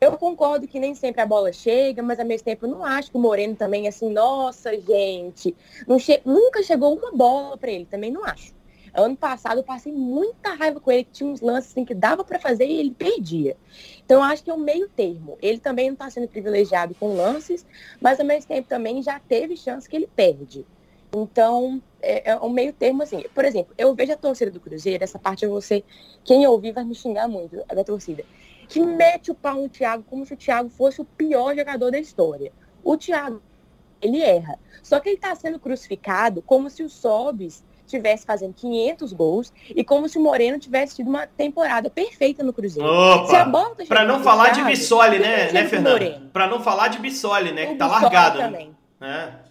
Eu 0.00 0.12
concordo 0.18 0.68
que 0.68 0.78
nem 0.78 0.94
sempre 0.94 1.22
a 1.22 1.26
bola 1.26 1.52
chega, 1.52 2.02
mas 2.02 2.20
ao 2.20 2.26
mesmo 2.26 2.44
tempo 2.44 2.66
não 2.66 2.84
acho 2.84 3.10
que 3.10 3.16
o 3.16 3.20
Moreno 3.20 3.56
também, 3.56 3.88
assim, 3.88 4.10
nossa, 4.10 4.78
gente, 4.78 5.56
che 5.98 6.20
nunca 6.24 6.62
chegou 6.62 6.94
uma 6.94 7.12
bola 7.12 7.56
para 7.56 7.70
ele, 7.70 7.86
também 7.86 8.10
não 8.10 8.22
acho. 8.24 8.54
Ano 8.92 9.16
passado 9.16 9.58
eu 9.58 9.62
passei 9.62 9.92
muita 9.92 10.54
raiva 10.54 10.80
com 10.80 10.90
ele, 10.90 11.04
que 11.04 11.12
tinha 11.12 11.30
uns 11.30 11.40
lances 11.40 11.70
assim, 11.70 11.84
que 11.84 11.94
dava 11.94 12.24
para 12.24 12.38
fazer 12.38 12.66
e 12.66 12.78
ele 12.78 12.90
perdia. 12.90 13.56
Então 14.04 14.18
eu 14.18 14.22
acho 14.22 14.42
que 14.42 14.50
é 14.50 14.54
um 14.54 14.58
meio 14.58 14.88
termo. 14.88 15.36
Ele 15.42 15.58
também 15.58 15.86
não 15.86 15.94
está 15.94 16.08
sendo 16.08 16.28
privilegiado 16.28 16.94
com 16.94 17.14
lances, 17.14 17.66
mas 18.00 18.18
ao 18.18 18.26
mesmo 18.26 18.48
tempo 18.48 18.68
também 18.68 19.02
já 19.02 19.18
teve 19.20 19.56
chance 19.56 19.88
que 19.88 19.96
ele 19.96 20.08
perde. 20.14 20.64
Então, 21.22 21.80
é, 22.02 22.30
é 22.30 22.36
um 22.36 22.50
meio 22.50 22.72
termo 22.72 23.02
assim. 23.02 23.24
Por 23.34 23.44
exemplo, 23.44 23.74
eu 23.78 23.94
vejo 23.94 24.12
a 24.12 24.16
torcida 24.16 24.50
do 24.50 24.60
Cruzeiro, 24.60 25.02
essa 25.02 25.18
parte 25.18 25.44
eu 25.44 25.50
vou 25.50 25.60
ser. 25.60 25.84
Quem 26.24 26.46
ouvir 26.46 26.72
vai 26.72 26.84
me 26.84 26.94
xingar 26.94 27.26
muito, 27.26 27.62
a 27.68 27.74
da 27.74 27.82
torcida. 27.82 28.24
Que 28.68 28.80
mete 28.80 29.30
o 29.30 29.34
pau 29.34 29.62
no 29.62 29.68
Thiago 29.68 30.04
como 30.08 30.26
se 30.26 30.34
o 30.34 30.36
Thiago 30.36 30.68
fosse 30.68 31.00
o 31.00 31.04
pior 31.04 31.56
jogador 31.56 31.90
da 31.90 31.98
história. 31.98 32.52
O 32.84 32.96
Thiago, 32.96 33.40
ele 34.02 34.20
erra. 34.20 34.58
Só 34.82 35.00
que 35.00 35.08
ele 35.08 35.16
está 35.16 35.34
sendo 35.34 35.58
crucificado 35.58 36.42
como 36.42 36.68
se 36.68 36.82
o 36.82 36.90
Sobis 36.90 37.64
tivesse 37.86 38.26
fazendo 38.26 38.52
500 38.52 39.12
gols 39.12 39.52
e 39.68 39.84
como 39.84 40.08
se 40.08 40.18
o 40.18 40.20
Moreno 40.20 40.58
tivesse 40.58 40.96
tido 40.96 41.08
uma 41.08 41.26
temporada 41.26 41.88
perfeita 41.88 42.42
no 42.42 42.52
Cruzeiro. 42.52 42.88
Opa! 42.88 43.44
Tá 43.44 43.84
para 43.88 44.04
não 44.04 44.22
falar 44.22 44.50
de 44.50 44.62
Bissoli, 44.64 45.18
né, 45.18 45.52
né 45.52 45.68
Fernando? 45.68 46.30
Para 46.32 46.48
não 46.48 46.60
falar 46.60 46.88
de 46.88 46.98
Bissoli, 46.98 47.52
né, 47.52 47.64
o 47.64 47.68
que 47.68 47.76
tá 47.76 47.86
Bissoli 47.86 48.02
largado. 48.02 48.38
Né? 48.38 48.44
Também. 48.44 48.76
Né? 49.00 49.34
É, 49.42 49.45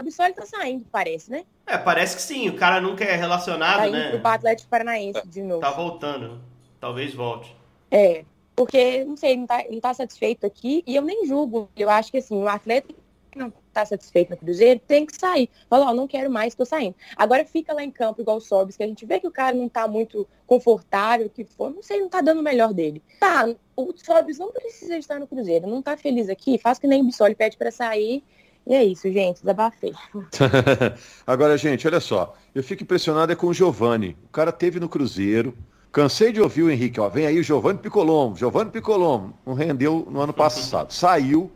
o 0.00 0.04
Bissoli 0.04 0.32
tá 0.32 0.46
saindo, 0.46 0.84
parece, 0.90 1.30
né? 1.30 1.44
É, 1.66 1.76
parece 1.78 2.16
que 2.16 2.22
sim. 2.22 2.48
O 2.48 2.56
cara 2.56 2.80
nunca 2.80 3.04
é 3.04 3.16
relacionado, 3.16 3.84
tá 3.84 3.90
né? 3.90 4.18
pro 4.18 4.28
Atlético 4.28 4.68
Paranaense 4.68 5.26
de 5.26 5.42
novo. 5.42 5.60
Tá 5.60 5.70
voltando. 5.70 6.40
Talvez 6.80 7.14
volte. 7.14 7.54
É, 7.90 8.24
porque, 8.54 9.04
não 9.04 9.16
sei, 9.16 9.36
não 9.36 9.46
tá, 9.46 9.64
não 9.70 9.80
tá 9.80 9.94
satisfeito 9.94 10.46
aqui 10.46 10.82
e 10.86 10.96
eu 10.96 11.02
nem 11.02 11.26
julgo. 11.26 11.68
Eu 11.76 11.90
acho 11.90 12.10
que, 12.10 12.18
assim, 12.18 12.36
o 12.42 12.48
atleta 12.48 12.92
não 13.36 13.52
está 13.68 13.84
satisfeito 13.84 14.30
no 14.30 14.36
Cruzeiro, 14.36 14.80
tem 14.80 15.06
que 15.06 15.14
sair. 15.16 15.48
Fala, 15.68 15.90
ó, 15.90 15.94
não 15.94 16.08
quero 16.08 16.30
mais, 16.30 16.52
estou 16.52 16.66
saindo. 16.66 16.94
Agora 17.16 17.44
fica 17.44 17.72
lá 17.72 17.84
em 17.84 17.90
campo 17.90 18.20
igual 18.20 18.38
o 18.38 18.40
Sobis, 18.40 18.76
que 18.76 18.82
a 18.82 18.86
gente 18.86 19.06
vê 19.06 19.20
que 19.20 19.26
o 19.26 19.30
cara 19.30 19.54
não 19.54 19.66
está 19.66 19.86
muito 19.86 20.26
confortável, 20.46 21.30
que 21.30 21.44
for, 21.44 21.70
não 21.70 21.82
sei, 21.82 21.98
não 21.98 22.06
está 22.06 22.20
dando 22.20 22.40
o 22.40 22.42
melhor 22.42 22.72
dele. 22.72 23.02
Tá, 23.20 23.48
o 23.76 23.92
Sobis 23.96 24.38
não 24.38 24.50
precisa 24.50 24.96
estar 24.96 25.20
no 25.20 25.26
Cruzeiro, 25.26 25.66
não 25.66 25.78
está 25.78 25.96
feliz 25.96 26.28
aqui, 26.28 26.58
faz 26.58 26.78
que 26.78 26.86
nem 26.86 27.02
o 27.02 27.04
Bissoli 27.04 27.34
pede 27.34 27.56
para 27.56 27.70
sair. 27.70 28.24
E 28.68 28.74
é 28.74 28.84
isso, 28.84 29.10
gente, 29.10 29.40
desabafei. 29.40 29.94
Agora, 31.26 31.56
gente, 31.56 31.88
olha 31.88 32.00
só, 32.00 32.36
eu 32.54 32.62
fico 32.62 32.82
impressionado 32.82 33.32
é 33.32 33.34
com 33.34 33.46
o 33.46 33.54
Giovani. 33.54 34.16
O 34.26 34.28
cara 34.28 34.52
teve 34.52 34.78
no 34.78 34.88
Cruzeiro, 34.88 35.56
Cansei 35.90 36.32
de 36.32 36.40
ouvir 36.40 36.62
o 36.62 36.70
Henrique, 36.70 37.00
ó, 37.00 37.08
vem 37.08 37.26
aí 37.26 37.40
o 37.40 37.42
Giovanni 37.42 37.78
Picolombo, 37.78 38.36
Giovanni 38.36 38.70
Picolombo, 38.70 39.34
não 39.44 39.54
rendeu 39.54 40.06
no 40.10 40.20
ano 40.20 40.34
passado. 40.34 40.92
Saiu, 40.92 41.50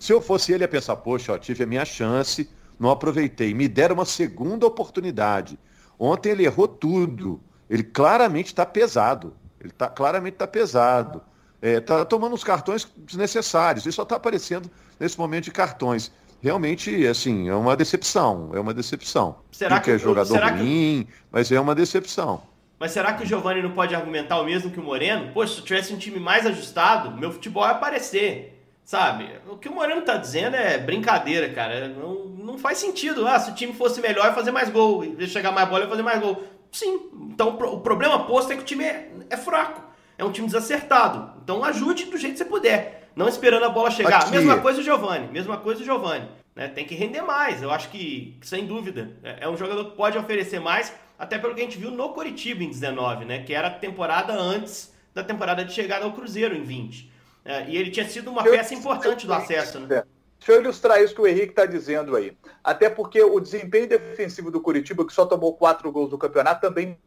se 0.00 0.10
eu 0.10 0.22
fosse 0.22 0.52
ele, 0.52 0.64
ia 0.64 0.68
pensar, 0.68 0.96
poxa, 0.96 1.34
ó, 1.34 1.38
tive 1.38 1.64
a 1.64 1.66
minha 1.66 1.84
chance, 1.84 2.48
não 2.80 2.90
aproveitei. 2.90 3.52
Me 3.52 3.68
deram 3.68 3.94
uma 3.94 4.06
segunda 4.06 4.66
oportunidade. 4.66 5.58
Ontem 5.98 6.30
ele 6.30 6.44
errou 6.44 6.66
tudo. 6.66 7.40
Ele 7.68 7.82
claramente 7.82 8.46
está 8.46 8.64
pesado. 8.64 9.34
Ele 9.60 9.70
tá, 9.70 9.88
claramente 9.88 10.34
está 10.34 10.46
pesado. 10.46 11.22
Está 11.60 12.00
é, 12.00 12.04
tomando 12.04 12.34
uns 12.34 12.42
cartões 12.42 12.90
desnecessários. 12.96 13.84
Ele 13.84 13.94
só 13.94 14.02
está 14.02 14.16
aparecendo 14.16 14.70
nesse 14.98 15.18
momento 15.18 15.44
de 15.44 15.50
cartões. 15.50 16.10
Realmente, 16.44 17.06
assim, 17.06 17.48
é 17.48 17.54
uma 17.54 17.74
decepção. 17.74 18.50
É 18.52 18.60
uma 18.60 18.74
decepção. 18.74 19.36
Será 19.50 19.80
que 19.80 19.90
é 19.90 19.96
jogador 19.96 20.38
ruim, 20.38 21.06
que... 21.08 21.14
mas 21.32 21.50
é 21.50 21.58
uma 21.58 21.74
decepção. 21.74 22.42
Mas 22.78 22.92
será 22.92 23.14
que 23.14 23.22
o 23.22 23.26
Giovanni 23.26 23.62
não 23.62 23.70
pode 23.70 23.94
argumentar 23.94 24.38
o 24.38 24.44
mesmo 24.44 24.70
que 24.70 24.78
o 24.78 24.82
Moreno? 24.82 25.32
Poxa, 25.32 25.54
se 25.54 25.60
eu 25.60 25.64
tivesse 25.64 25.94
um 25.94 25.96
time 25.96 26.20
mais 26.20 26.44
ajustado, 26.44 27.18
meu 27.18 27.32
futebol 27.32 27.64
ia 27.64 27.70
aparecer. 27.70 28.62
Sabe? 28.84 29.26
O 29.48 29.56
que 29.56 29.70
o 29.70 29.74
Moreno 29.74 30.02
tá 30.02 30.18
dizendo 30.18 30.54
é 30.54 30.76
brincadeira, 30.76 31.48
cara. 31.48 31.88
Não, 31.88 32.26
não 32.26 32.58
faz 32.58 32.76
sentido. 32.76 33.26
Ah, 33.26 33.40
se 33.40 33.50
o 33.50 33.54
time 33.54 33.72
fosse 33.72 34.02
melhor, 34.02 34.26
ia 34.26 34.34
fazer 34.34 34.50
mais 34.50 34.68
gol. 34.68 35.02
Ia 35.02 35.26
chegar 35.26 35.50
mais 35.50 35.66
bola, 35.66 35.84
ia 35.84 35.88
fazer 35.88 36.02
mais 36.02 36.20
gol. 36.20 36.44
Sim. 36.70 37.08
Então 37.32 37.56
o 37.58 37.80
problema 37.80 38.26
posto 38.26 38.52
é 38.52 38.56
que 38.56 38.60
o 38.60 38.66
time 38.66 38.84
é, 38.84 39.10
é 39.30 39.36
fraco. 39.38 39.80
É 40.18 40.22
um 40.22 40.30
time 40.30 40.46
desacertado. 40.46 41.40
Então 41.42 41.64
ajude 41.64 42.04
do 42.04 42.18
jeito 42.18 42.34
que 42.34 42.38
você 42.38 42.44
puder. 42.44 43.03
Não 43.16 43.28
esperando 43.28 43.64
a 43.64 43.68
bola 43.68 43.90
chegar. 43.90 44.22
Aqui. 44.22 44.30
Mesma 44.30 44.60
coisa 44.60 44.80
o 44.80 44.82
Giovani. 44.82 45.28
Mesma 45.28 45.56
coisa 45.56 45.80
o 45.80 45.84
Giovani. 45.84 46.28
Né? 46.54 46.68
Tem 46.68 46.84
que 46.84 46.94
render 46.94 47.22
mais. 47.22 47.62
Eu 47.62 47.70
acho 47.70 47.88
que, 47.90 48.38
sem 48.42 48.66
dúvida, 48.66 49.10
é, 49.22 49.44
é 49.44 49.48
um 49.48 49.56
jogador 49.56 49.90
que 49.90 49.96
pode 49.96 50.16
oferecer 50.18 50.60
mais, 50.60 50.92
até 51.18 51.38
pelo 51.38 51.54
que 51.54 51.60
a 51.60 51.64
gente 51.64 51.78
viu 51.78 51.90
no 51.90 52.10
Coritiba 52.10 52.62
em 52.62 52.68
19, 52.68 53.24
né? 53.24 53.42
Que 53.42 53.54
era 53.54 53.68
a 53.68 53.70
temporada 53.70 54.32
antes 54.32 54.92
da 55.12 55.22
temporada 55.22 55.64
de 55.64 55.72
chegada 55.72 56.04
ao 56.04 56.12
Cruzeiro 56.12 56.54
em 56.54 56.62
20. 56.62 57.12
É, 57.44 57.68
e 57.68 57.76
ele 57.76 57.90
tinha 57.90 58.08
sido 58.08 58.30
uma 58.30 58.42
peça 58.42 58.74
importante 58.74 59.26
do 59.26 59.34
acesso, 59.34 59.78
né? 59.78 60.02
Deixa 60.38 60.52
eu 60.52 60.60
ilustrar 60.60 61.02
isso 61.02 61.14
que 61.14 61.20
o 61.20 61.26
Henrique 61.26 61.50
está 61.50 61.64
dizendo 61.64 62.14
aí. 62.16 62.36
Até 62.62 62.90
porque 62.90 63.22
o 63.22 63.40
desempenho 63.40 63.88
defensivo 63.88 64.50
do 64.50 64.60
Curitiba, 64.60 65.06
que 65.06 65.12
só 65.12 65.24
tomou 65.24 65.54
quatro 65.54 65.90
gols 65.90 66.10
no 66.10 66.18
campeonato, 66.18 66.60
também. 66.60 66.98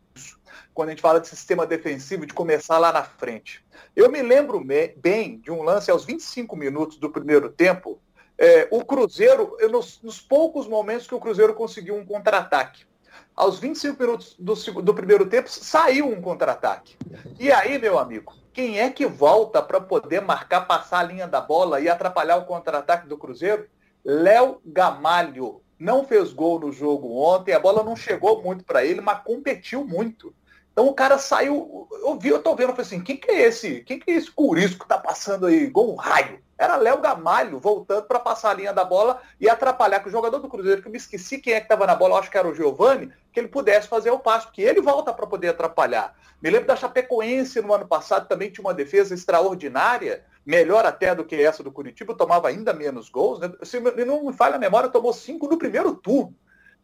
Quando 0.77 0.89
a 0.89 0.91
gente 0.91 1.01
fala 1.01 1.19
de 1.19 1.27
sistema 1.27 1.65
defensivo, 1.65 2.23
de 2.23 2.35
começar 2.35 2.77
lá 2.77 2.93
na 2.93 3.01
frente. 3.01 3.65
Eu 3.95 4.11
me 4.11 4.21
lembro 4.21 4.63
bem 4.95 5.39
de 5.39 5.49
um 5.49 5.63
lance 5.63 5.89
aos 5.89 6.05
25 6.05 6.55
minutos 6.55 6.97
do 6.97 7.09
primeiro 7.09 7.49
tempo. 7.49 7.99
É, 8.37 8.67
o 8.69 8.85
Cruzeiro, 8.85 9.57
nos, 9.71 9.99
nos, 10.03 10.21
poucos 10.21 10.67
momentos 10.67 11.07
que 11.07 11.15
o 11.15 11.19
Cruzeiro 11.19 11.55
conseguiu 11.55 11.95
um 11.95 12.05
contra-ataque. 12.05 12.85
Aos 13.35 13.57
25 13.57 13.99
minutos 13.99 14.35
do, 14.37 14.53
do 14.83 14.93
primeiro 14.93 15.27
tempo, 15.27 15.49
saiu 15.49 16.07
um 16.07 16.21
contra-ataque. 16.21 16.95
E 17.39 17.51
aí, 17.51 17.79
meu 17.79 17.97
amigo, 17.97 18.35
quem 18.53 18.79
é 18.79 18.91
que 18.91 19.07
volta 19.07 19.63
para 19.63 19.81
poder 19.81 20.21
marcar, 20.21 20.67
passar 20.67 20.99
a 20.99 21.03
linha 21.03 21.27
da 21.27 21.41
bola 21.41 21.81
e 21.81 21.89
atrapalhar 21.89 22.37
o 22.37 22.45
contra-ataque 22.45 23.07
do 23.07 23.17
Cruzeiro? 23.17 23.67
Léo 24.05 24.61
Gamalho. 24.63 25.59
não 25.79 26.05
fez 26.05 26.31
gol 26.31 26.59
no 26.59 26.71
jogo 26.71 27.17
ontem, 27.17 27.53
a 27.53 27.59
bola 27.59 27.81
não 27.81 27.95
chegou 27.95 28.43
muito 28.43 28.63
para 28.63 28.85
ele, 28.85 29.01
mas 29.01 29.23
competiu 29.23 29.83
muito. 29.83 30.35
Então 30.77 30.89
o 30.89 30.93
cara 30.93 31.17
saiu, 31.17 31.87
eu 31.91 32.19
vi, 32.19 32.29
eu 32.29 32.37
tô 32.37 32.55
vendo, 32.55 32.69
eu 32.69 32.75
falei 32.75 32.85
assim, 32.85 33.01
quem 33.01 33.17
que 33.17 33.31
é 33.31 33.47
esse? 33.47 33.81
Quem 33.81 33.97
que 33.97 34.11
é 34.11 34.13
esse 34.13 34.29
curisco 34.29 34.83
que 34.83 34.87
tá 34.87 34.99
passando 34.99 35.47
aí 35.47 35.63
igual 35.63 35.89
um 35.89 35.95
raio? 35.95 36.39
Era 36.55 36.75
Léo 36.75 37.01
Gamalho 37.01 37.59
voltando 37.59 38.03
para 38.03 38.19
passar 38.19 38.51
a 38.51 38.53
linha 38.53 38.71
da 38.71 38.85
bola 38.85 39.19
e 39.41 39.49
atrapalhar 39.49 40.01
que 40.01 40.07
o 40.07 40.11
jogador 40.11 40.37
do 40.37 40.47
Cruzeiro, 40.47 40.79
que 40.79 40.87
eu 40.87 40.91
me 40.91 40.99
esqueci 40.99 41.39
quem 41.39 41.53
é 41.53 41.59
que 41.59 41.65
estava 41.65 41.87
na 41.87 41.95
bola, 41.95 42.19
acho 42.19 42.29
que 42.29 42.37
era 42.37 42.47
o 42.47 42.53
Giovani, 42.53 43.11
que 43.33 43.39
ele 43.39 43.47
pudesse 43.47 43.87
fazer 43.87 44.11
o 44.11 44.19
passe, 44.19 44.45
porque 44.45 44.61
ele 44.61 44.79
volta 44.79 45.11
para 45.11 45.25
poder 45.25 45.47
atrapalhar. 45.47 46.13
Me 46.39 46.51
lembro 46.51 46.67
da 46.67 46.75
Chapecoense 46.75 47.59
no 47.59 47.73
ano 47.73 47.87
passado, 47.87 48.27
também 48.27 48.51
tinha 48.51 48.63
uma 48.63 48.73
defesa 48.75 49.15
extraordinária, 49.15 50.23
melhor 50.45 50.85
até 50.85 51.15
do 51.15 51.25
que 51.25 51.35
essa 51.37 51.63
do 51.63 51.71
Curitiba, 51.71 52.13
tomava 52.13 52.49
ainda 52.49 52.71
menos 52.71 53.09
gols. 53.09 53.39
Né? 53.39 53.51
Se 53.63 53.79
não 53.79 54.25
me 54.25 54.33
falha 54.33 54.57
a 54.57 54.59
memória, 54.59 54.89
tomou 54.89 55.11
cinco 55.11 55.47
no 55.47 55.57
primeiro 55.57 55.95
turno. 55.95 56.35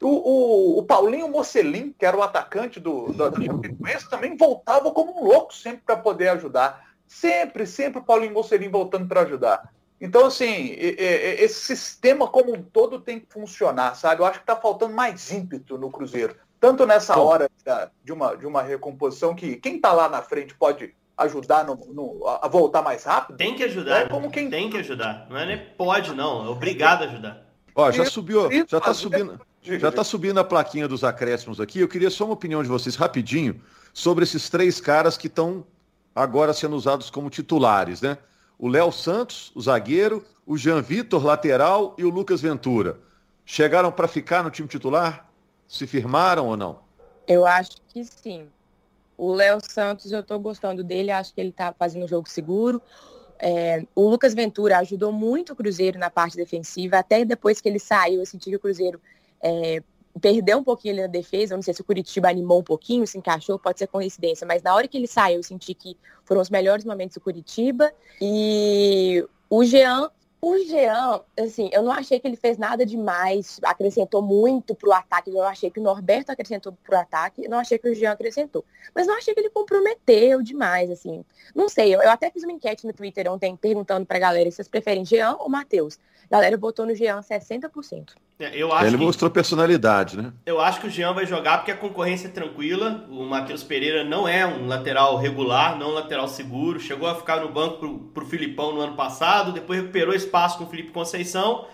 O, 0.01 0.07
o, 0.07 0.79
o, 0.79 0.83
Paulinho 0.83 1.29
Mocelin, 1.29 1.93
que 1.97 2.05
era 2.05 2.17
o 2.17 2.21
atacante 2.21 2.79
do, 2.79 3.13
do, 3.13 3.31
do 3.31 3.43
Chapecoense, 3.43 4.09
também 4.09 4.35
voltava 4.35 4.91
como 4.91 5.17
um 5.17 5.23
louco 5.23 5.53
sempre 5.53 5.81
para 5.85 5.95
poder 5.95 6.29
ajudar. 6.29 6.93
Sempre, 7.07 7.65
sempre 7.65 7.99
o 7.99 8.03
Paulinho 8.03 8.33
Mocelin 8.33 8.69
voltando 8.69 9.07
para 9.07 9.21
ajudar. 9.21 9.71
Então, 10.01 10.25
assim, 10.25 10.75
esse 10.77 11.61
sistema 11.61 12.27
como 12.27 12.53
um 12.53 12.61
todo 12.61 12.99
tem 12.99 13.21
que 13.21 13.27
funcionar, 13.31 13.95
sabe? 13.95 14.21
Eu 14.21 14.25
acho 14.25 14.39
que 14.39 14.43
está 14.43 14.55
faltando 14.55 14.93
mais 14.93 15.31
ímpeto 15.31 15.77
no 15.77 15.89
Cruzeiro. 15.89 16.35
Tanto 16.59 16.85
nessa 16.85 17.17
hora 17.17 17.49
de, 18.03 18.11
uma, 18.11 18.35
de 18.35 18.45
uma 18.45 18.61
recomposição 18.61 19.33
que 19.33 19.55
quem 19.55 19.77
está 19.77 19.93
lá 19.93 20.09
na 20.09 20.21
frente 20.21 20.55
pode 20.55 20.93
ajudar 21.17 21.65
no, 21.65 21.75
no, 21.75 22.27
a 22.27 22.47
voltar 22.47 22.81
mais 22.81 23.03
rápido. 23.03 23.37
Tem 23.37 23.55
que 23.55 23.63
ajudar. 23.63 24.01
É 24.01 24.09
como 24.09 24.29
quem... 24.29 24.49
Tem 24.49 24.69
que 24.69 24.77
ajudar. 24.77 25.27
Não 25.29 25.37
é 25.37 25.45
nem 25.45 25.57
pode, 25.77 26.13
não. 26.13 26.45
É 26.45 26.49
obrigado 26.49 27.03
a 27.03 27.05
ajudar. 27.05 27.45
Ó, 27.75 27.91
já 27.91 28.05
subiu, 28.05 28.49
já 28.67 28.77
está 28.77 28.93
subindo. 28.93 29.39
Já 29.63 29.87
está 29.87 30.03
subindo 30.03 30.39
a 30.39 30.43
plaquinha 30.43 30.89
dos 30.89 31.05
acréscimos 31.05 31.61
aqui. 31.61 31.79
Eu 31.79 31.87
queria 31.87 32.09
só 32.09 32.25
uma 32.25 32.33
opinião 32.33 32.61
de 32.61 32.67
vocês 32.67 32.95
rapidinho 32.95 33.61
sobre 33.93 34.25
esses 34.25 34.49
três 34.49 34.81
caras 34.81 35.15
que 35.15 35.27
estão 35.27 35.65
agora 36.13 36.53
sendo 36.53 36.75
usados 36.75 37.09
como 37.09 37.29
titulares, 37.29 38.01
né? 38.01 38.17
O 38.59 38.67
Léo 38.67 38.91
Santos, 38.91 39.51
o 39.55 39.61
zagueiro, 39.61 40.23
o 40.45 40.57
Jean 40.57 40.81
Vitor, 40.81 41.23
lateral, 41.25 41.95
e 41.97 42.03
o 42.03 42.09
Lucas 42.09 42.41
Ventura. 42.41 42.99
Chegaram 43.45 43.91
para 43.91 44.07
ficar 44.07 44.43
no 44.43 44.51
time 44.51 44.67
titular? 44.67 45.29
Se 45.65 45.87
firmaram 45.87 46.47
ou 46.47 46.57
não? 46.57 46.79
Eu 47.25 47.45
acho 47.45 47.77
que 47.87 48.03
sim. 48.03 48.47
O 49.17 49.33
Léo 49.33 49.59
Santos, 49.61 50.11
eu 50.11 50.19
estou 50.19 50.39
gostando 50.39 50.83
dele, 50.83 51.09
acho 51.09 51.33
que 51.33 51.39
ele 51.39 51.49
está 51.49 51.73
fazendo 51.73 52.03
um 52.03 52.07
jogo 52.07 52.27
seguro. 52.27 52.81
É, 53.39 53.85
o 53.95 54.09
Lucas 54.09 54.33
Ventura 54.33 54.77
ajudou 54.79 55.11
muito 55.11 55.53
o 55.53 55.55
Cruzeiro 55.55 55.97
na 55.97 56.09
parte 56.09 56.35
defensiva, 56.35 56.97
até 56.97 57.23
depois 57.23 57.61
que 57.61 57.67
ele 57.67 57.79
saiu, 57.79 58.19
eu 58.19 58.25
senti 58.25 58.49
que 58.49 58.55
o 58.55 58.59
Cruzeiro 58.59 59.01
é, 59.43 59.83
perdeu 60.19 60.57
um 60.57 60.63
pouquinho 60.63 60.93
ali 60.93 61.01
na 61.01 61.07
defesa, 61.07 61.55
não 61.55 61.61
sei 61.61 61.73
se 61.73 61.81
o 61.81 61.83
Curitiba 61.83 62.29
animou 62.29 62.59
um 62.59 62.63
pouquinho, 62.63 63.05
se 63.05 63.17
encaixou, 63.17 63.59
pode 63.59 63.79
ser 63.79 63.87
coincidência, 63.87 64.47
mas 64.47 64.63
na 64.63 64.73
hora 64.73 64.87
que 64.87 64.97
ele 64.97 65.07
saiu, 65.07 65.37
eu 65.37 65.43
senti 65.43 65.73
que 65.73 65.97
foram 66.23 66.41
os 66.41 66.49
melhores 66.49 66.85
momentos 66.85 67.15
do 67.15 67.21
Curitiba. 67.21 67.91
E 68.21 69.25
o 69.49 69.63
Jean 69.63 70.09
o 70.45 70.57
Jean, 70.57 71.21
assim, 71.39 71.69
eu 71.71 71.81
não 71.81 71.93
achei 71.93 72.19
que 72.19 72.27
ele 72.27 72.35
fez 72.35 72.57
nada 72.57 72.85
demais, 72.85 73.61
acrescentou 73.63 74.21
muito 74.21 74.75
pro 74.75 74.91
ataque. 74.91 75.29
Eu 75.29 75.41
achei 75.43 75.71
que 75.71 75.79
o 75.79 75.83
Norberto 75.83 76.33
acrescentou 76.33 76.77
pro 76.83 76.97
ataque, 76.97 77.47
não 77.47 77.59
achei 77.59 77.77
que 77.79 77.87
o 77.87 77.95
Jean 77.95 78.11
acrescentou. 78.11 78.65
Mas 78.93 79.07
não 79.07 79.17
achei 79.17 79.33
que 79.33 79.39
ele 79.39 79.49
comprometeu 79.49 80.41
demais, 80.41 80.91
assim. 80.91 81.23
Não 81.55 81.69
sei, 81.69 81.95
eu, 81.95 82.01
eu 82.01 82.09
até 82.09 82.29
fiz 82.29 82.43
uma 82.43 82.51
enquete 82.51 82.85
no 82.85 82.91
Twitter 82.91 83.31
ontem 83.31 83.55
perguntando 83.55 84.05
pra 84.05 84.19
galera 84.19 84.51
se 84.51 84.57
vocês 84.57 84.67
preferem 84.67 85.05
Jean 85.05 85.37
ou 85.39 85.47
Matheus. 85.47 85.97
A 86.29 86.35
galera 86.35 86.57
botou 86.57 86.85
no 86.85 86.93
Jean 86.93 87.21
60%. 87.21 88.13
É, 88.39 88.57
eu 88.57 88.73
acho 88.73 88.85
ele 88.85 88.97
que, 88.97 89.03
mostrou 89.03 89.29
personalidade, 89.29 90.17
né? 90.17 90.33
Eu 90.45 90.59
acho 90.59 90.81
que 90.81 90.87
o 90.87 90.89
Jean 90.89 91.13
vai 91.13 91.25
jogar 91.25 91.59
porque 91.59 91.71
a 91.71 91.77
concorrência 91.77 92.27
é 92.27 92.31
tranquila. 92.31 93.05
O 93.09 93.23
Matheus 93.25 93.63
Pereira 93.63 94.03
não 94.03 94.27
é 94.27 94.45
um 94.45 94.67
lateral 94.67 95.17
regular, 95.17 95.77
não 95.77 95.91
um 95.91 95.93
lateral 95.93 96.27
seguro. 96.27 96.79
Chegou 96.79 97.07
a 97.07 97.15
ficar 97.15 97.41
no 97.41 97.49
banco 97.49 97.77
pro, 97.77 97.99
pro 97.99 98.25
Filipão 98.25 98.73
no 98.73 98.81
ano 98.81 98.95
passado, 98.95 99.51
depois 99.51 99.79
recuperou 99.79 100.13
espaço 100.13 100.57
com 100.57 100.63
o 100.63 100.67
Felipe 100.67 100.91
Conceição. 100.91 101.65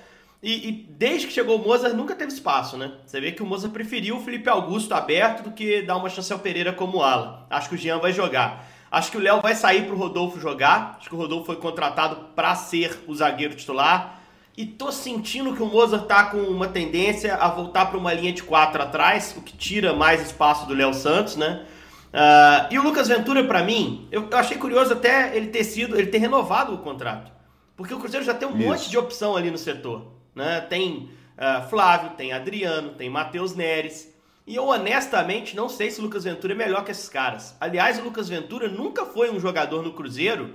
E, 0.41 0.69
e, 0.69 0.71
desde 0.71 1.27
que 1.27 1.33
chegou 1.33 1.57
o 1.57 1.63
Mozart 1.63 1.93
nunca 1.93 2.15
teve 2.15 2.31
espaço, 2.31 2.77
né? 2.77 2.93
Você 3.05 3.19
vê 3.19 3.31
que 3.31 3.43
o 3.43 3.45
Mozart 3.45 3.73
preferiu 3.73 4.17
o 4.17 4.21
Felipe 4.21 4.49
Augusto 4.49 4.93
aberto 4.93 5.43
do 5.43 5.51
que 5.51 5.81
dar 5.81 5.97
uma 5.97 6.09
chance 6.09 6.31
ao 6.31 6.39
Pereira 6.39 6.71
como 6.71 7.01
ala. 7.03 7.45
Acho 7.49 7.69
que 7.69 7.75
o 7.75 7.77
Jean 7.77 7.99
vai 7.99 8.13
jogar. 8.13 8.65
Acho 8.91 9.11
que 9.11 9.17
o 9.17 9.19
Léo 9.19 9.41
vai 9.41 9.53
sair 9.53 9.85
pro 9.85 9.97
Rodolfo 9.97 10.39
jogar. 10.39 10.97
Acho 10.97 11.09
que 11.09 11.15
o 11.15 11.17
Rodolfo 11.17 11.45
foi 11.45 11.57
contratado 11.57 12.29
para 12.35 12.55
ser 12.55 13.03
o 13.05 13.13
zagueiro 13.13 13.53
titular. 13.53 14.18
E 14.59 14.65
tô 14.65 14.91
sentindo 14.91 15.55
que 15.55 15.63
o 15.63 15.65
Mozart 15.65 16.05
tá 16.05 16.25
com 16.25 16.37
uma 16.39 16.67
tendência 16.67 17.33
a 17.35 17.47
voltar 17.47 17.85
para 17.85 17.97
uma 17.97 18.11
linha 18.11 18.33
de 18.33 18.43
quatro 18.43 18.83
atrás, 18.83 19.33
o 19.37 19.41
que 19.41 19.55
tira 19.55 19.93
mais 19.93 20.21
espaço 20.21 20.67
do 20.67 20.73
Léo 20.73 20.93
Santos, 20.93 21.37
né? 21.37 21.65
Uh, 22.11 22.73
e 22.73 22.77
o 22.77 22.83
Lucas 22.83 23.07
Ventura, 23.07 23.41
para 23.45 23.63
mim, 23.63 24.05
eu, 24.11 24.27
eu, 24.29 24.37
achei 24.37 24.57
curioso 24.57 24.91
até 24.91 25.33
ele 25.33 25.47
ter 25.47 25.63
sido, 25.63 25.97
ele 25.97 26.07
ter 26.07 26.17
renovado 26.17 26.73
o 26.73 26.79
contrato. 26.79 27.31
Porque 27.77 27.93
o 27.93 27.99
Cruzeiro 27.99 28.25
já 28.25 28.33
tem 28.33 28.49
um 28.49 28.57
Isso. 28.57 28.67
monte 28.67 28.89
de 28.89 28.97
opção 28.97 29.37
ali 29.37 29.49
no 29.49 29.57
setor. 29.57 30.11
Né? 30.35 30.59
Tem 30.59 31.09
uh, 31.37 31.69
Flávio, 31.69 32.09
tem 32.17 32.33
Adriano, 32.33 32.89
tem 32.89 33.09
Matheus 33.09 33.55
Neres. 33.55 34.13
E 34.45 34.57
eu 34.57 34.67
honestamente 34.67 35.55
não 35.55 35.69
sei 35.69 35.89
se 35.89 36.01
o 36.01 36.03
Lucas 36.03 36.25
Ventura 36.25 36.51
é 36.51 36.57
melhor 36.57 36.83
que 36.83 36.91
esses 36.91 37.07
caras. 37.07 37.55
Aliás, 37.61 37.97
o 37.97 38.03
Lucas 38.03 38.27
Ventura 38.27 38.67
nunca 38.67 39.05
foi 39.05 39.31
um 39.31 39.39
jogador 39.39 39.81
no 39.81 39.93
Cruzeiro 39.93 40.53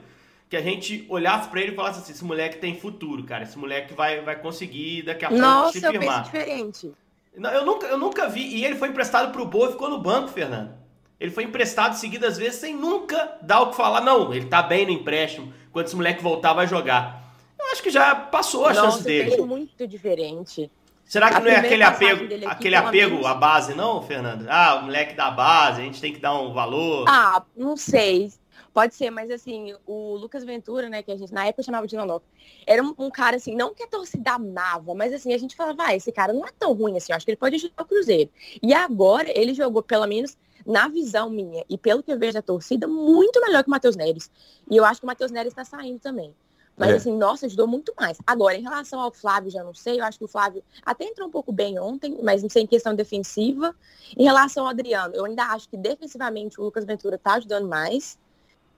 que 0.55 0.59
a 0.59 0.62
gente 0.62 1.05
olhasse 1.09 1.49
para 1.49 1.61
ele 1.61 1.73
e 1.73 1.75
falasse 1.75 1.99
assim, 1.99 2.12
esse 2.12 2.25
moleque 2.25 2.59
tem 2.59 2.79
futuro, 2.79 3.25
cara, 3.25 3.43
esse 3.43 3.59
moleque 3.59 3.93
vai, 3.93 4.21
vai 4.21 4.37
conseguir 4.37 5.03
daqui 5.03 5.25
a 5.25 5.29
pouco 5.29 5.43
Nossa, 5.43 5.73
se 5.73 5.81
firmar. 5.81 6.19
Nossa, 6.19 6.37
eu 6.37 6.40
diferente. 6.40 6.93
Não, 7.37 7.51
eu 7.51 7.67
nunca, 7.67 7.87
eu 7.88 7.99
nunca 7.99 8.29
vi, 8.29 8.43
e 8.43 8.64
ele 8.64 8.77
foi 8.77 8.88
emprestado 8.88 9.33
pro 9.33 9.45
Boa 9.45 9.69
e 9.69 9.73
ficou 9.73 9.90
no 9.90 9.99
banco, 9.99 10.29
Fernando. 10.29 10.73
Ele 11.19 11.33
foi 11.33 11.43
emprestado 11.43 11.95
seguidas 11.95 12.38
vezes 12.38 12.61
sem 12.61 12.77
nunca 12.77 13.37
dar 13.43 13.62
o 13.62 13.71
que 13.71 13.77
falar. 13.77 14.01
Não, 14.01 14.33
ele 14.33 14.47
tá 14.47 14.62
bem 14.62 14.87
no 14.87 14.93
empréstimo, 14.93 15.53
quando 15.73 15.87
esse 15.87 15.97
moleque 15.97 16.23
voltar 16.23 16.53
vai 16.53 16.69
jogar. 16.69 17.35
Eu 17.59 17.73
acho 17.73 17.83
que 17.83 17.90
já 17.90 18.14
passou 18.14 18.67
a 18.67 18.73
Nossa, 18.73 18.93
chance 18.93 19.03
dele. 19.03 19.37
Muito 19.43 19.88
diferente. 19.88 20.71
Será 21.05 21.31
que 21.31 21.37
a 21.37 21.40
não 21.40 21.49
é 21.49 21.57
aquele 21.57 21.83
apego, 21.83 22.25
aquele 22.47 22.77
apego 22.77 23.27
à 23.27 23.35
base, 23.35 23.75
não, 23.75 24.01
Fernando? 24.03 24.47
Ah, 24.49 24.77
o 24.77 24.85
moleque 24.85 25.14
da 25.14 25.33
base, 25.33 25.81
a 25.81 25.85
gente 25.85 26.01
tem 26.01 26.12
que 26.12 26.21
dar 26.21 26.38
um 26.38 26.53
valor. 26.53 27.07
Ah, 27.09 27.43
não 27.57 27.77
sei. 27.77 28.33
Pode 28.75 28.93
ser, 28.97 29.09
mas 29.09 29.31
assim, 29.31 29.73
o 29.87 30.17
Lucas 30.17 30.43
Ventura, 30.43 30.89
né, 30.89 31.01
que 31.01 31.13
a 31.13 31.17
gente 31.17 31.33
na 31.33 31.47
época 31.47 31.63
chamava 31.63 31.87
de 31.87 31.97
Nonó, 31.97 32.19
era 32.67 32.83
um, 32.83 32.93
um, 32.99 33.09
cara 33.09 33.37
assim, 33.37 33.55
não 33.55 33.73
que 33.73 33.85
a 33.85 33.87
torcida 33.87 34.33
amava, 34.33 34.93
mas 34.97 35.13
assim, 35.13 35.33
a 35.33 35.39
gente 35.39 35.55
falava, 35.55 35.77
vai, 35.77 35.97
esse 35.97 36.11
cara 36.11 36.33
não 36.33 36.45
é 36.45 36.51
tão 36.59 36.73
ruim 36.73 36.97
assim, 36.97 37.13
eu 37.13 37.17
acho 37.17 37.25
que 37.25 37.31
ele 37.31 37.37
pode 37.37 37.55
ajudar 37.55 37.85
o 37.85 37.87
Cruzeiro. 37.87 38.29
E 38.61 38.75
agora 38.75 39.31
ele 39.33 39.55
jogou, 39.55 39.81
pelo 39.81 40.09
menos 40.09 40.37
na 40.67 40.89
visão 40.89 41.31
minha 41.31 41.65
e 41.69 41.79
pelo 41.79 42.03
que 42.03 42.13
eu 42.13 42.19
vejo 42.19 42.33
da 42.33 42.43
torcida, 42.43 42.89
muito 42.89 43.41
melhor 43.41 43.63
que 43.63 43.69
o 43.69 43.71
Matheus 43.71 43.95
Neres. 43.95 44.29
E 44.69 44.77
eu 44.77 44.85
acho 44.85 45.01
que 45.01 45.07
o 45.07 45.07
Matheus 45.07 45.31
Neres 45.31 45.53
está 45.53 45.65
saindo 45.65 46.01
também. 46.01 46.35
Mas 46.77 46.91
é. 46.91 46.95
assim, 46.97 47.17
nossa, 47.17 47.47
ajudou 47.47 47.69
muito 47.69 47.95
mais. 47.97 48.19
Agora, 48.27 48.57
em 48.57 48.63
relação 48.63 48.99
ao 48.99 49.13
Flávio, 49.13 49.51
já 49.51 49.63
não 49.63 49.73
sei, 49.73 50.01
eu 50.01 50.05
acho 50.05 50.19
que 50.19 50.25
o 50.25 50.29
Flávio 50.29 50.65
até 50.85 51.05
entrou 51.05 51.29
um 51.29 51.31
pouco 51.31 51.53
bem 51.53 51.79
ontem, 51.79 52.19
mas 52.23 52.43
não 52.43 52.51
sei 52.51 52.65
em 52.65 52.67
questão 52.67 52.93
defensiva. 52.95 53.73
Em 54.17 54.25
relação 54.25 54.65
ao 54.65 54.71
Adriano, 54.71 55.15
eu 55.15 55.25
ainda 55.25 55.45
acho 55.45 55.69
que 55.69 55.77
defensivamente 55.77 56.61
o 56.61 56.65
Lucas 56.65 56.85
Ventura 56.85 57.17
tá 57.17 57.35
ajudando 57.35 57.69
mais. 57.69 58.19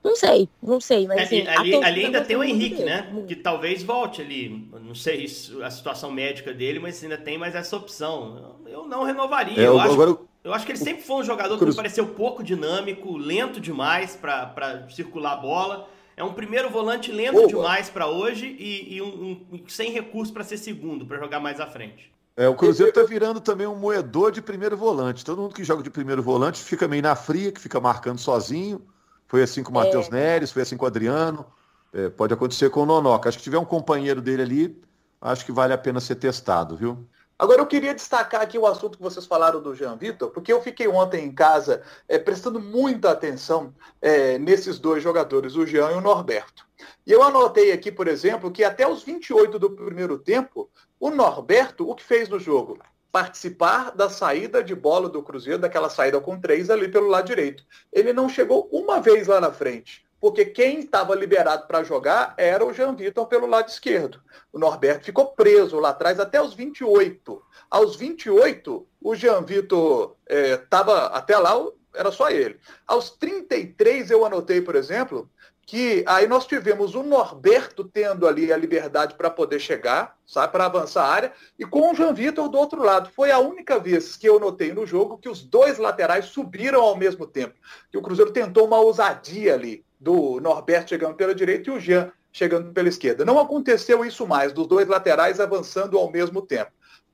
Não 0.07 0.15
sei, 0.15 0.49
não 0.63 0.81
sei, 0.81 1.05
mas 1.09 1.23
assim, 1.23 1.45
ali, 1.49 1.75
ali 1.75 2.05
ainda 2.05 2.25
tem 2.25 2.37
o 2.37 2.45
Henrique, 2.45 2.85
né? 2.85 3.13
Que 3.27 3.35
talvez 3.35 3.83
volte 3.83 4.23
ali. 4.23 4.71
Não 4.81 4.95
sei 4.95 5.27
a 5.65 5.69
situação 5.69 6.13
médica 6.13 6.55
dele, 6.55 6.79
mas 6.79 7.03
ainda 7.03 7.19
tem 7.19 7.37
mais 7.37 7.57
essa 7.57 7.77
opção. 7.77 8.57
Eu 8.69 8.87
não 8.87 9.03
renovaria. 9.03 9.61
É, 9.61 9.67
eu, 9.67 9.81
acho, 9.81 9.95
agora, 9.95 10.17
eu 10.45 10.55
acho 10.55 10.65
que 10.65 10.71
ele 10.71 10.79
sempre 10.79 11.03
foi 11.03 11.17
um 11.17 11.25
jogador 11.25 11.59
que 11.59 11.65
me 11.65 11.75
pareceu 11.75 12.07
pouco 12.07 12.41
dinâmico, 12.41 13.17
lento 13.17 13.61
demais 13.61 14.15
para 14.15 14.87
circular 14.91 15.33
a 15.33 15.37
bola. 15.39 15.89
É 16.17 16.23
um 16.23 16.33
primeiro 16.33 16.71
volante 16.71 17.11
lento 17.11 17.39
Opa. 17.39 17.49
demais 17.49 17.91
para 17.91 18.07
hoje 18.07 18.47
e, 18.47 18.95
e 18.95 19.03
um, 19.03 19.45
um, 19.53 19.65
sem 19.67 19.91
recurso 19.91 20.33
para 20.33 20.45
ser 20.45 20.57
segundo, 20.57 21.05
para 21.05 21.19
jogar 21.19 21.41
mais 21.41 21.59
à 21.59 21.67
frente. 21.67 22.13
É, 22.37 22.49
o 22.49 22.55
Cruzeiro 22.55 22.91
está 22.91 23.03
virando 23.03 23.41
também 23.41 23.67
um 23.67 23.75
moedor 23.75 24.31
de 24.31 24.41
primeiro 24.41 24.77
volante. 24.77 25.25
Todo 25.25 25.43
mundo 25.43 25.55
que 25.55 25.65
joga 25.65 25.83
de 25.83 25.91
primeiro 25.91 26.23
volante 26.23 26.63
fica 26.63 26.87
meio 26.87 27.03
na 27.03 27.17
fria, 27.17 27.51
que 27.51 27.61
fica 27.61 27.81
marcando 27.81 28.21
sozinho. 28.21 28.81
Foi 29.27 29.43
assim 29.43 29.63
com 29.63 29.71
o 29.71 29.75
Matheus 29.75 30.09
é. 30.09 30.11
Neres, 30.11 30.51
foi 30.51 30.63
assim 30.63 30.77
com 30.77 30.85
o 30.85 30.89
Adriano. 30.89 31.47
É, 31.93 32.09
pode 32.09 32.35
acontecer 32.35 32.71
com 32.71 32.83
o 32.83 32.87
Nonoca. 32.87 33.29
Acho 33.29 33.39
que 33.39 33.45
tiver 33.45 33.59
um 33.59 33.65
companheiro 33.65 34.21
dele 34.21 34.43
ali, 34.43 34.83
acho 35.21 35.45
que 35.45 35.53
vale 35.53 35.73
a 35.73 35.79
pena 35.79 36.01
ser 36.01 36.17
testado, 36.17 36.77
viu? 36.77 37.07
Agora 37.39 37.61
eu 37.61 37.67
queria 37.67 37.95
destacar 37.95 38.41
aqui 38.41 38.59
o 38.59 38.67
assunto 38.67 38.97
que 38.97 39.05
vocês 39.05 39.27
falaram 39.27 39.61
do 39.61 39.75
Jean 39.75 39.95
Vitor, 39.97 40.31
porque 40.31 40.51
eu 40.51 40.63
fiquei 40.63 40.89
ontem 40.89 41.27
em 41.27 41.33
casa 41.33 41.83
é, 42.09 42.19
prestando 42.19 42.59
muita 42.59 43.11
atenção 43.11 43.75
é, 44.01 44.39
nesses 44.39 44.79
dois 44.79 45.03
jogadores, 45.03 45.55
o 45.55 45.67
Jean 45.67 45.91
e 45.91 45.95
o 45.97 46.01
Norberto. 46.01 46.67
E 47.07 47.13
eu 47.13 47.23
anotei 47.23 47.73
aqui, 47.73 47.93
por 47.93 48.09
exemplo, 48.09 48.51
que 48.51 48.65
até 48.65 48.89
os 48.89 49.03
28 49.03 49.59
do 49.59 49.71
primeiro 49.71 50.19
tempo, 50.19 50.71
o 50.99 51.11
Norberto, 51.11 51.89
o 51.89 51.95
que 51.95 52.03
fez 52.03 52.27
no 52.29 52.39
jogo? 52.39 52.79
Participar 53.11 53.93
da 53.93 54.11
saída 54.11 54.63
de 54.63 54.75
bola 54.75 55.09
do 55.09 55.23
Cruzeiro, 55.23 55.59
daquela 55.61 55.89
saída 55.89 56.21
com 56.21 56.39
três 56.39 56.69
ali 56.71 56.89
pelo 56.89 57.09
lado 57.09 57.27
direito. 57.27 57.65
Ele 57.93 58.13
não 58.13 58.29
chegou 58.29 58.69
uma 58.71 59.01
vez 59.01 59.27
lá 59.27 59.41
na 59.41 59.53
frente. 59.53 60.05
porque 60.19 60.47
quem 60.47 60.81
estava 60.81 61.15
liberado 61.15 61.67
para 61.67 61.85
jogar 61.85 62.35
era 62.37 62.65
o 62.65 62.73
Jean 62.73 62.95
Vitor 62.95 63.27
pelo 63.27 63.47
lado 63.47 63.69
esquerdo. 63.69 64.21
O 64.53 64.59
Norberto 64.59 65.05
ficou 65.05 65.27
preso 65.27 65.79
lá 65.79 65.91
atrás 65.91 66.19
até 66.19 66.41
os 66.41 66.55
28. 66.55 67.43
Aos 67.71 67.97
28, 67.97 68.87
o 69.01 69.15
Jean 69.15 69.43
Vitor 69.43 70.17
estava, 70.29 71.13
é, 71.13 71.19
até 71.19 71.37
lá, 71.37 71.55
era 71.95 72.11
só 72.11 72.31
ele. 72.31 72.59
Aos 72.87 73.11
33, 73.11 74.11
eu 74.11 74.25
anotei, 74.25 74.61
por 74.61 74.75
exemplo, 74.75 75.31
que 75.67 76.05
aí 76.07 76.29
nós 76.29 76.47
tivemos 76.47 76.95
o 76.95 77.03
Norberto 77.03 77.83
tendo 77.83 78.29
ali 78.29 78.53
a 78.53 78.57
liberdade 78.57 79.15
para 79.15 79.29
poder 79.29 79.59
chegar, 79.59 80.17
sabe, 80.25 80.53
para 80.53 80.67
avançar 80.67 81.05
a 81.05 81.13
área, 81.13 81.33
e 81.59 81.65
com 81.65 81.91
o 81.91 81.95
Jean 81.95 82.15
Vitor 82.15 82.49
do 82.49 82.57
outro 82.57 82.81
lado. 82.81 83.11
Foi 83.11 83.33
a 83.33 83.41
única 83.41 83.81
vez 83.81 84.17
que 84.17 84.29
eu 84.29 84.39
notei 84.39 84.73
no 84.73 84.87
jogo 84.87 85.19
que 85.19 85.29
os 85.29 85.43
dois 85.43 85.77
laterais 85.77 86.27
subiram 86.27 86.81
ao 86.81 86.97
mesmo 86.97 87.27
tempo. 87.27 87.55
Que 87.91 87.99
o 87.99 88.03
Cruzeiro 88.03 88.31
tentou 88.31 88.65
uma 88.65 88.79
ousadia 88.79 89.55
ali, 89.55 89.85
do 89.99 90.41
Norberto 90.41 90.91
chegando 90.91 91.17
pela 91.17 91.35
direita 91.35 91.69
e 91.69 91.73
o 91.73 91.81
Jean 91.81 92.13
chegando 92.33 92.73
pela 92.73 92.89
esquerda. 92.89 93.25
Não 93.25 93.41
aconteceu 93.41 94.05
isso 94.05 94.25
mais, 94.25 94.53
dos 94.53 94.69
dois 94.69 94.87
laterais 94.87 95.41
avançando 95.41 95.99
ao 95.99 96.13
mesmo 96.13 96.43
tempo. 96.43 96.71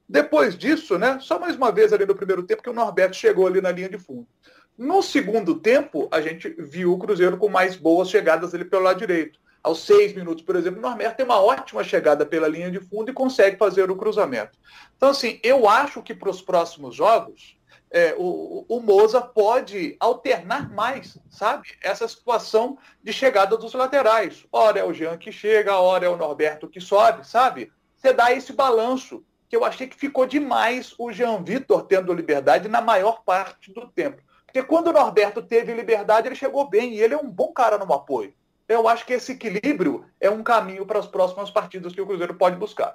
Depois 0.07 0.59
disso, 0.59 0.99
né, 0.99 1.19
só 1.23 1.39
mais 1.39 1.57
uma 1.57 1.73
vez 1.73 1.91
ali 1.91 2.05
no 2.05 2.15
primeiro 2.15 2.43
tempo 2.43 2.63
que 2.63 2.69
o 2.69 2.75
Norberto 2.75 3.17
chegou 3.17 3.47
ali 3.47 3.63
na 3.63 3.71
linha 3.71 3.89
de 3.89 3.99
fundo. 3.99 4.27
No 4.77 5.03
segundo 5.03 5.55
tempo, 5.55 6.09
a 6.11 6.21
gente 6.21 6.49
viu 6.59 6.93
o 6.93 6.99
Cruzeiro 6.99 7.37
com 7.37 7.49
mais 7.49 7.77
boas 7.77 8.09
chegadas 8.09 8.55
ali 8.55 8.65
pelo 8.65 8.83
lado 8.83 8.99
direito. 8.99 9.39
Aos 9.63 9.85
seis 9.85 10.13
minutos, 10.13 10.43
por 10.43 10.57
exemplo, 10.57 10.81
o 10.81 10.83
Norberto 10.83 11.17
tem 11.17 11.25
uma 11.25 11.41
ótima 11.41 11.85
chegada 11.85 12.27
pela 12.27 12.49
linha 12.49 12.71
de 12.71 12.81
fundo 12.81 13.11
e 13.11 13.15
consegue 13.15 13.57
fazer 13.57 13.91
o 13.91 13.97
cruzamento. 13.97 14.59
Então, 14.97 15.11
assim, 15.11 15.39
eu 15.43 15.69
acho 15.69 16.03
que 16.03 16.15
para 16.15 16.31
os 16.31 16.43
próximos 16.43 16.97
jogos, 16.97 17.57
é, 17.93 18.15
o, 18.19 18.65
o 18.69 18.81
Moza 18.81 19.21
pode 19.21 19.95
alternar 20.01 20.73
mais, 20.73 21.19
sabe? 21.31 21.69
Essa 21.81 22.09
situação 22.09 22.79
de 23.05 23.13
chegada 23.13 23.57
dos 23.57 23.75
laterais. 23.75 24.47
Ora 24.51 24.81
é 24.81 24.85
o 24.85 24.95
Jean 24.95 25.19
que 25.19 25.31
chega, 25.31 25.79
ora 25.79 26.07
é 26.07 26.09
o 26.09 26.17
Norberto 26.17 26.67
que 26.67 26.81
sobe, 26.81 27.25
sabe? 27.27 27.71
Você 27.95 28.13
dá 28.13 28.33
esse 28.33 28.53
balanço, 28.53 29.23
que 29.49 29.55
eu 29.55 29.65
achei 29.65 29.87
que 29.87 29.95
ficou 29.95 30.27
demais 30.27 30.95
o 30.99 31.13
Jean 31.13 31.45
Vitor 31.45 31.83
tendo 31.83 32.15
liberdade 32.15 32.67
na 32.69 32.81
maior 32.81 33.23
parte 33.23 33.71
do 33.71 33.87
tempo. 33.87 34.23
Porque 34.53 34.63
quando 34.63 34.89
o 34.89 34.93
Norberto 34.93 35.41
teve 35.41 35.73
liberdade, 35.73 36.29
ele 36.29 36.35
chegou 36.35 36.69
bem 36.69 36.93
e 36.93 37.01
ele 37.01 37.15
é 37.15 37.17
um 37.17 37.31
bom 37.31 37.53
cara 37.53 37.79
no 37.79 37.91
apoio. 37.91 38.35
Eu 38.69 38.87
acho 38.87 39.07
que 39.07 39.15
esse 39.15 39.33
equilíbrio 39.33 40.05
é 40.21 40.29
um 40.29 40.43
caminho 40.43 40.85
para 40.85 40.99
as 40.99 41.07
próximas 41.07 41.51
partidas 41.51 41.95
que 41.95 42.01
o 42.03 42.07
Cruzeiro 42.07 42.35
pode 42.35 42.57
buscar. 42.57 42.95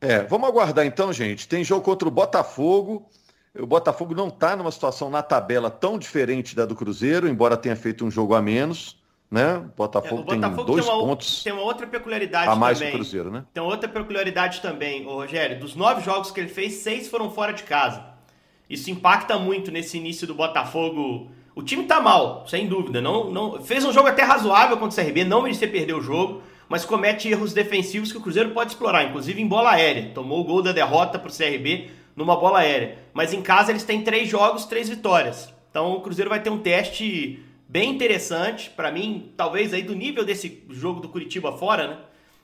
É, 0.00 0.20
vamos 0.22 0.48
aguardar 0.48 0.86
então, 0.86 1.12
gente. 1.12 1.48
Tem 1.48 1.64
jogo 1.64 1.82
contra 1.82 2.06
o 2.06 2.10
Botafogo. 2.10 3.08
O 3.58 3.66
Botafogo 3.66 4.14
não 4.14 4.28
está 4.28 4.54
numa 4.54 4.70
situação 4.70 5.10
na 5.10 5.22
tabela 5.22 5.70
tão 5.70 5.98
diferente 5.98 6.54
da 6.54 6.64
do 6.64 6.76
Cruzeiro, 6.76 7.28
embora 7.28 7.56
tenha 7.56 7.74
feito 7.74 8.04
um 8.04 8.10
jogo 8.10 8.34
a 8.34 8.40
menos. 8.40 9.00
Né? 9.28 9.56
O 9.56 9.76
Botafogo, 9.76 10.20
é, 10.30 10.34
o 10.34 10.36
Botafogo 10.36 10.56
tem 10.56 10.66
dois 10.66 10.84
tem 10.84 10.94
uma, 10.94 11.04
pontos. 11.04 11.42
Tem 11.42 11.52
uma 11.52 11.62
outra 11.62 11.86
peculiaridade 11.86 12.48
a 12.48 12.54
mais 12.54 12.78
também. 12.78 12.92
Que 12.92 12.96
o 12.96 13.00
Cruzeiro, 13.00 13.30
né? 13.30 13.44
Tem 13.52 13.62
outra 13.62 13.88
peculiaridade 13.88 14.60
também, 14.60 15.04
Rogério. 15.04 15.58
Dos 15.58 15.74
nove 15.74 16.00
jogos 16.02 16.30
que 16.30 16.38
ele 16.38 16.48
fez, 16.48 16.74
seis 16.74 17.08
foram 17.08 17.30
fora 17.30 17.52
de 17.52 17.64
casa. 17.64 18.11
Isso 18.68 18.90
impacta 18.90 19.38
muito 19.38 19.70
nesse 19.70 19.98
início 19.98 20.26
do 20.26 20.34
Botafogo. 20.34 21.30
O 21.54 21.62
time 21.62 21.84
tá 21.84 22.00
mal, 22.00 22.46
sem 22.46 22.66
dúvida. 22.66 23.00
Não, 23.00 23.30
não 23.30 23.62
Fez 23.62 23.84
um 23.84 23.92
jogo 23.92 24.08
até 24.08 24.22
razoável 24.22 24.76
contra 24.76 25.00
o 25.00 25.04
CRB, 25.04 25.24
não 25.24 25.42
merecia 25.42 25.68
perder 25.68 25.94
o 25.94 26.00
jogo, 26.00 26.42
mas 26.68 26.84
comete 26.84 27.28
erros 27.28 27.52
defensivos 27.52 28.10
que 28.10 28.18
o 28.18 28.20
Cruzeiro 28.20 28.50
pode 28.50 28.70
explorar, 28.70 29.04
inclusive 29.04 29.40
em 29.40 29.46
bola 29.46 29.72
aérea. 29.72 30.10
Tomou 30.14 30.40
o 30.40 30.44
gol 30.44 30.62
da 30.62 30.72
derrota 30.72 31.18
pro 31.18 31.32
CRB 31.32 31.90
numa 32.16 32.36
bola 32.36 32.60
aérea. 32.60 32.98
Mas 33.12 33.32
em 33.32 33.42
casa 33.42 33.70
eles 33.70 33.84
têm 33.84 34.02
três 34.02 34.28
jogos, 34.28 34.64
três 34.64 34.88
vitórias. 34.88 35.52
Então 35.70 35.92
o 35.92 36.00
Cruzeiro 36.00 36.30
vai 36.30 36.42
ter 36.42 36.50
um 36.50 36.58
teste 36.58 37.42
bem 37.68 37.90
interessante, 37.90 38.68
para 38.68 38.92
mim, 38.92 39.32
talvez 39.36 39.72
aí 39.72 39.82
do 39.82 39.94
nível 39.94 40.24
desse 40.24 40.62
jogo 40.68 41.00
do 41.00 41.08
Curitiba 41.08 41.52
fora, 41.52 41.88
né? 41.88 41.96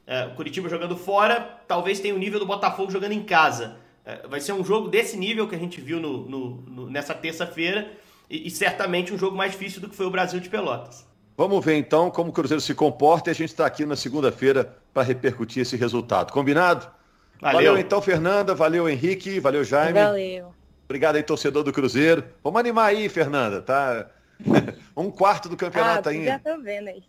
É, 0.07 0.27
Curitiba 0.29 0.71
jogando 0.71 0.97
fora, 0.97 1.61
talvez 1.69 2.01
tenha 2.01 2.15
o 2.15 2.19
nível 2.19 2.41
do 2.41 2.47
Botafogo 2.47 2.91
jogando 2.91 3.13
em 3.13 3.23
casa. 3.23 3.77
É, 4.09 4.27
vai 4.27 4.41
ser 4.41 4.55
um 4.55 4.65
jogo 4.65 4.89
desse 4.89 5.19
nível 5.19 5.47
que 5.47 5.55
a 5.55 5.59
gente 5.59 5.83
viu 5.83 6.01
no, 6.01 6.27
no, 6.27 6.51
no, 6.63 6.91
nessa 6.91 7.13
terça-feira 7.13 7.91
e, 8.31 8.47
e, 8.47 8.51
certamente 8.51 9.13
um 9.13 9.19
jogo 9.19 9.37
mais 9.37 9.53
difícil 9.53 9.83
do 9.83 9.89
que 9.91 9.95
foi 9.95 10.07
o 10.07 10.11
Brasil 10.11 10.41
de 10.41 10.49
Pelotas. 10.49 11.07
Vamos 11.37 11.63
ver 11.63 11.77
então 11.77 12.11
como 12.11 12.31
o 12.31 12.33
Cruzeiro 12.33 12.61
se 12.63 12.75
comporta 12.75 13.29
e 13.29 13.33
a 13.33 13.35
gente 13.35 13.51
está 13.51 13.67
aqui 13.67 13.85
na 13.85 13.97
segunda-feira 13.97 14.79
para 14.95 15.03
repercutir 15.03 15.61
esse 15.61 15.77
resultado. 15.77 16.33
Combinado? 16.33 16.91
Valeu. 17.39 17.57
valeu 17.59 17.79
então, 17.79 18.01
Fernanda. 18.01 18.55
Valeu, 18.55 18.89
Henrique. 18.89 19.39
Valeu, 19.41 19.63
Jaime. 19.63 19.93
Valeu. 19.93 20.55
Obrigado 20.87 21.17
aí, 21.17 21.23
torcedor 21.23 21.63
do 21.63 21.71
Cruzeiro. 21.71 22.25
Vamos 22.43 22.59
animar 22.59 22.87
aí, 22.87 23.11
Fernanda. 23.11 23.61
Tá 23.61 24.09
um 24.97 25.11
quarto 25.11 25.51
do 25.51 25.57
campeonato 25.57 26.09
ah, 26.09 26.13
ainda. 26.13 26.27
Já 26.27 26.39
tô 26.39 26.59
vendo 26.63 26.89
aí. 26.89 27.05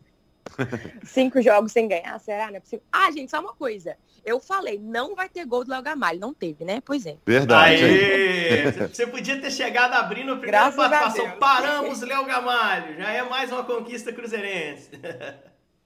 Cinco 1.03 1.41
jogos 1.41 1.71
sem 1.71 1.87
ganhar, 1.87 2.19
será? 2.19 2.47
Não 2.47 2.57
é 2.57 2.59
possível. 2.59 2.83
Ah, 2.91 3.11
gente, 3.11 3.29
só 3.29 3.39
uma 3.39 3.53
coisa. 3.53 3.95
Eu 4.25 4.39
falei, 4.39 4.77
não 4.77 5.15
vai 5.15 5.29
ter 5.29 5.45
gol 5.45 5.63
do 5.63 5.71
Léo 5.71 5.81
Gamalho. 5.81 6.19
Não 6.19 6.33
teve, 6.33 6.65
né? 6.65 6.81
Pois 6.83 7.05
é. 7.05 7.17
Verdade. 7.25 7.83
Aê! 7.83 8.71
Você 8.87 9.07
podia 9.07 9.39
ter 9.39 9.51
chegado 9.51 9.93
abrindo 9.93 10.31
a 10.33 10.35
primeira 10.35 10.71
Graças 10.71 10.89
participação. 10.89 11.39
Paramos, 11.39 12.01
Léo 12.01 12.25
Gamalho. 12.25 12.97
Já 12.97 13.11
é 13.11 13.23
mais 13.23 13.51
uma 13.51 13.63
conquista 13.63 14.11
cruzeirense. 14.11 14.91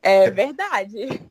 É 0.01 0.29
verdade. 0.29 1.21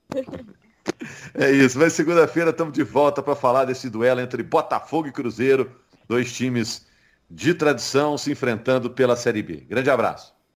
É 1.35 1.51
isso. 1.51 1.79
Mas 1.79 1.93
segunda-feira 1.93 2.51
estamos 2.51 2.73
de 2.73 2.83
volta 2.83 3.23
para 3.23 3.37
falar 3.37 3.65
desse 3.65 3.91
duelo 3.91 4.21
entre 4.21 4.43
Botafogo 4.43 5.09
e 5.09 5.13
Cruzeiro. 5.13 5.71
Dois 6.09 6.33
times 6.33 6.87
de 7.31 7.55
tradição 7.55 8.19
se 8.19 8.31
enfrentando 8.31 8.91
pela 8.91 9.17
Série 9.17 9.43
B. 9.43 9.57
Grande 9.69 9.91
abraço. 9.91 10.32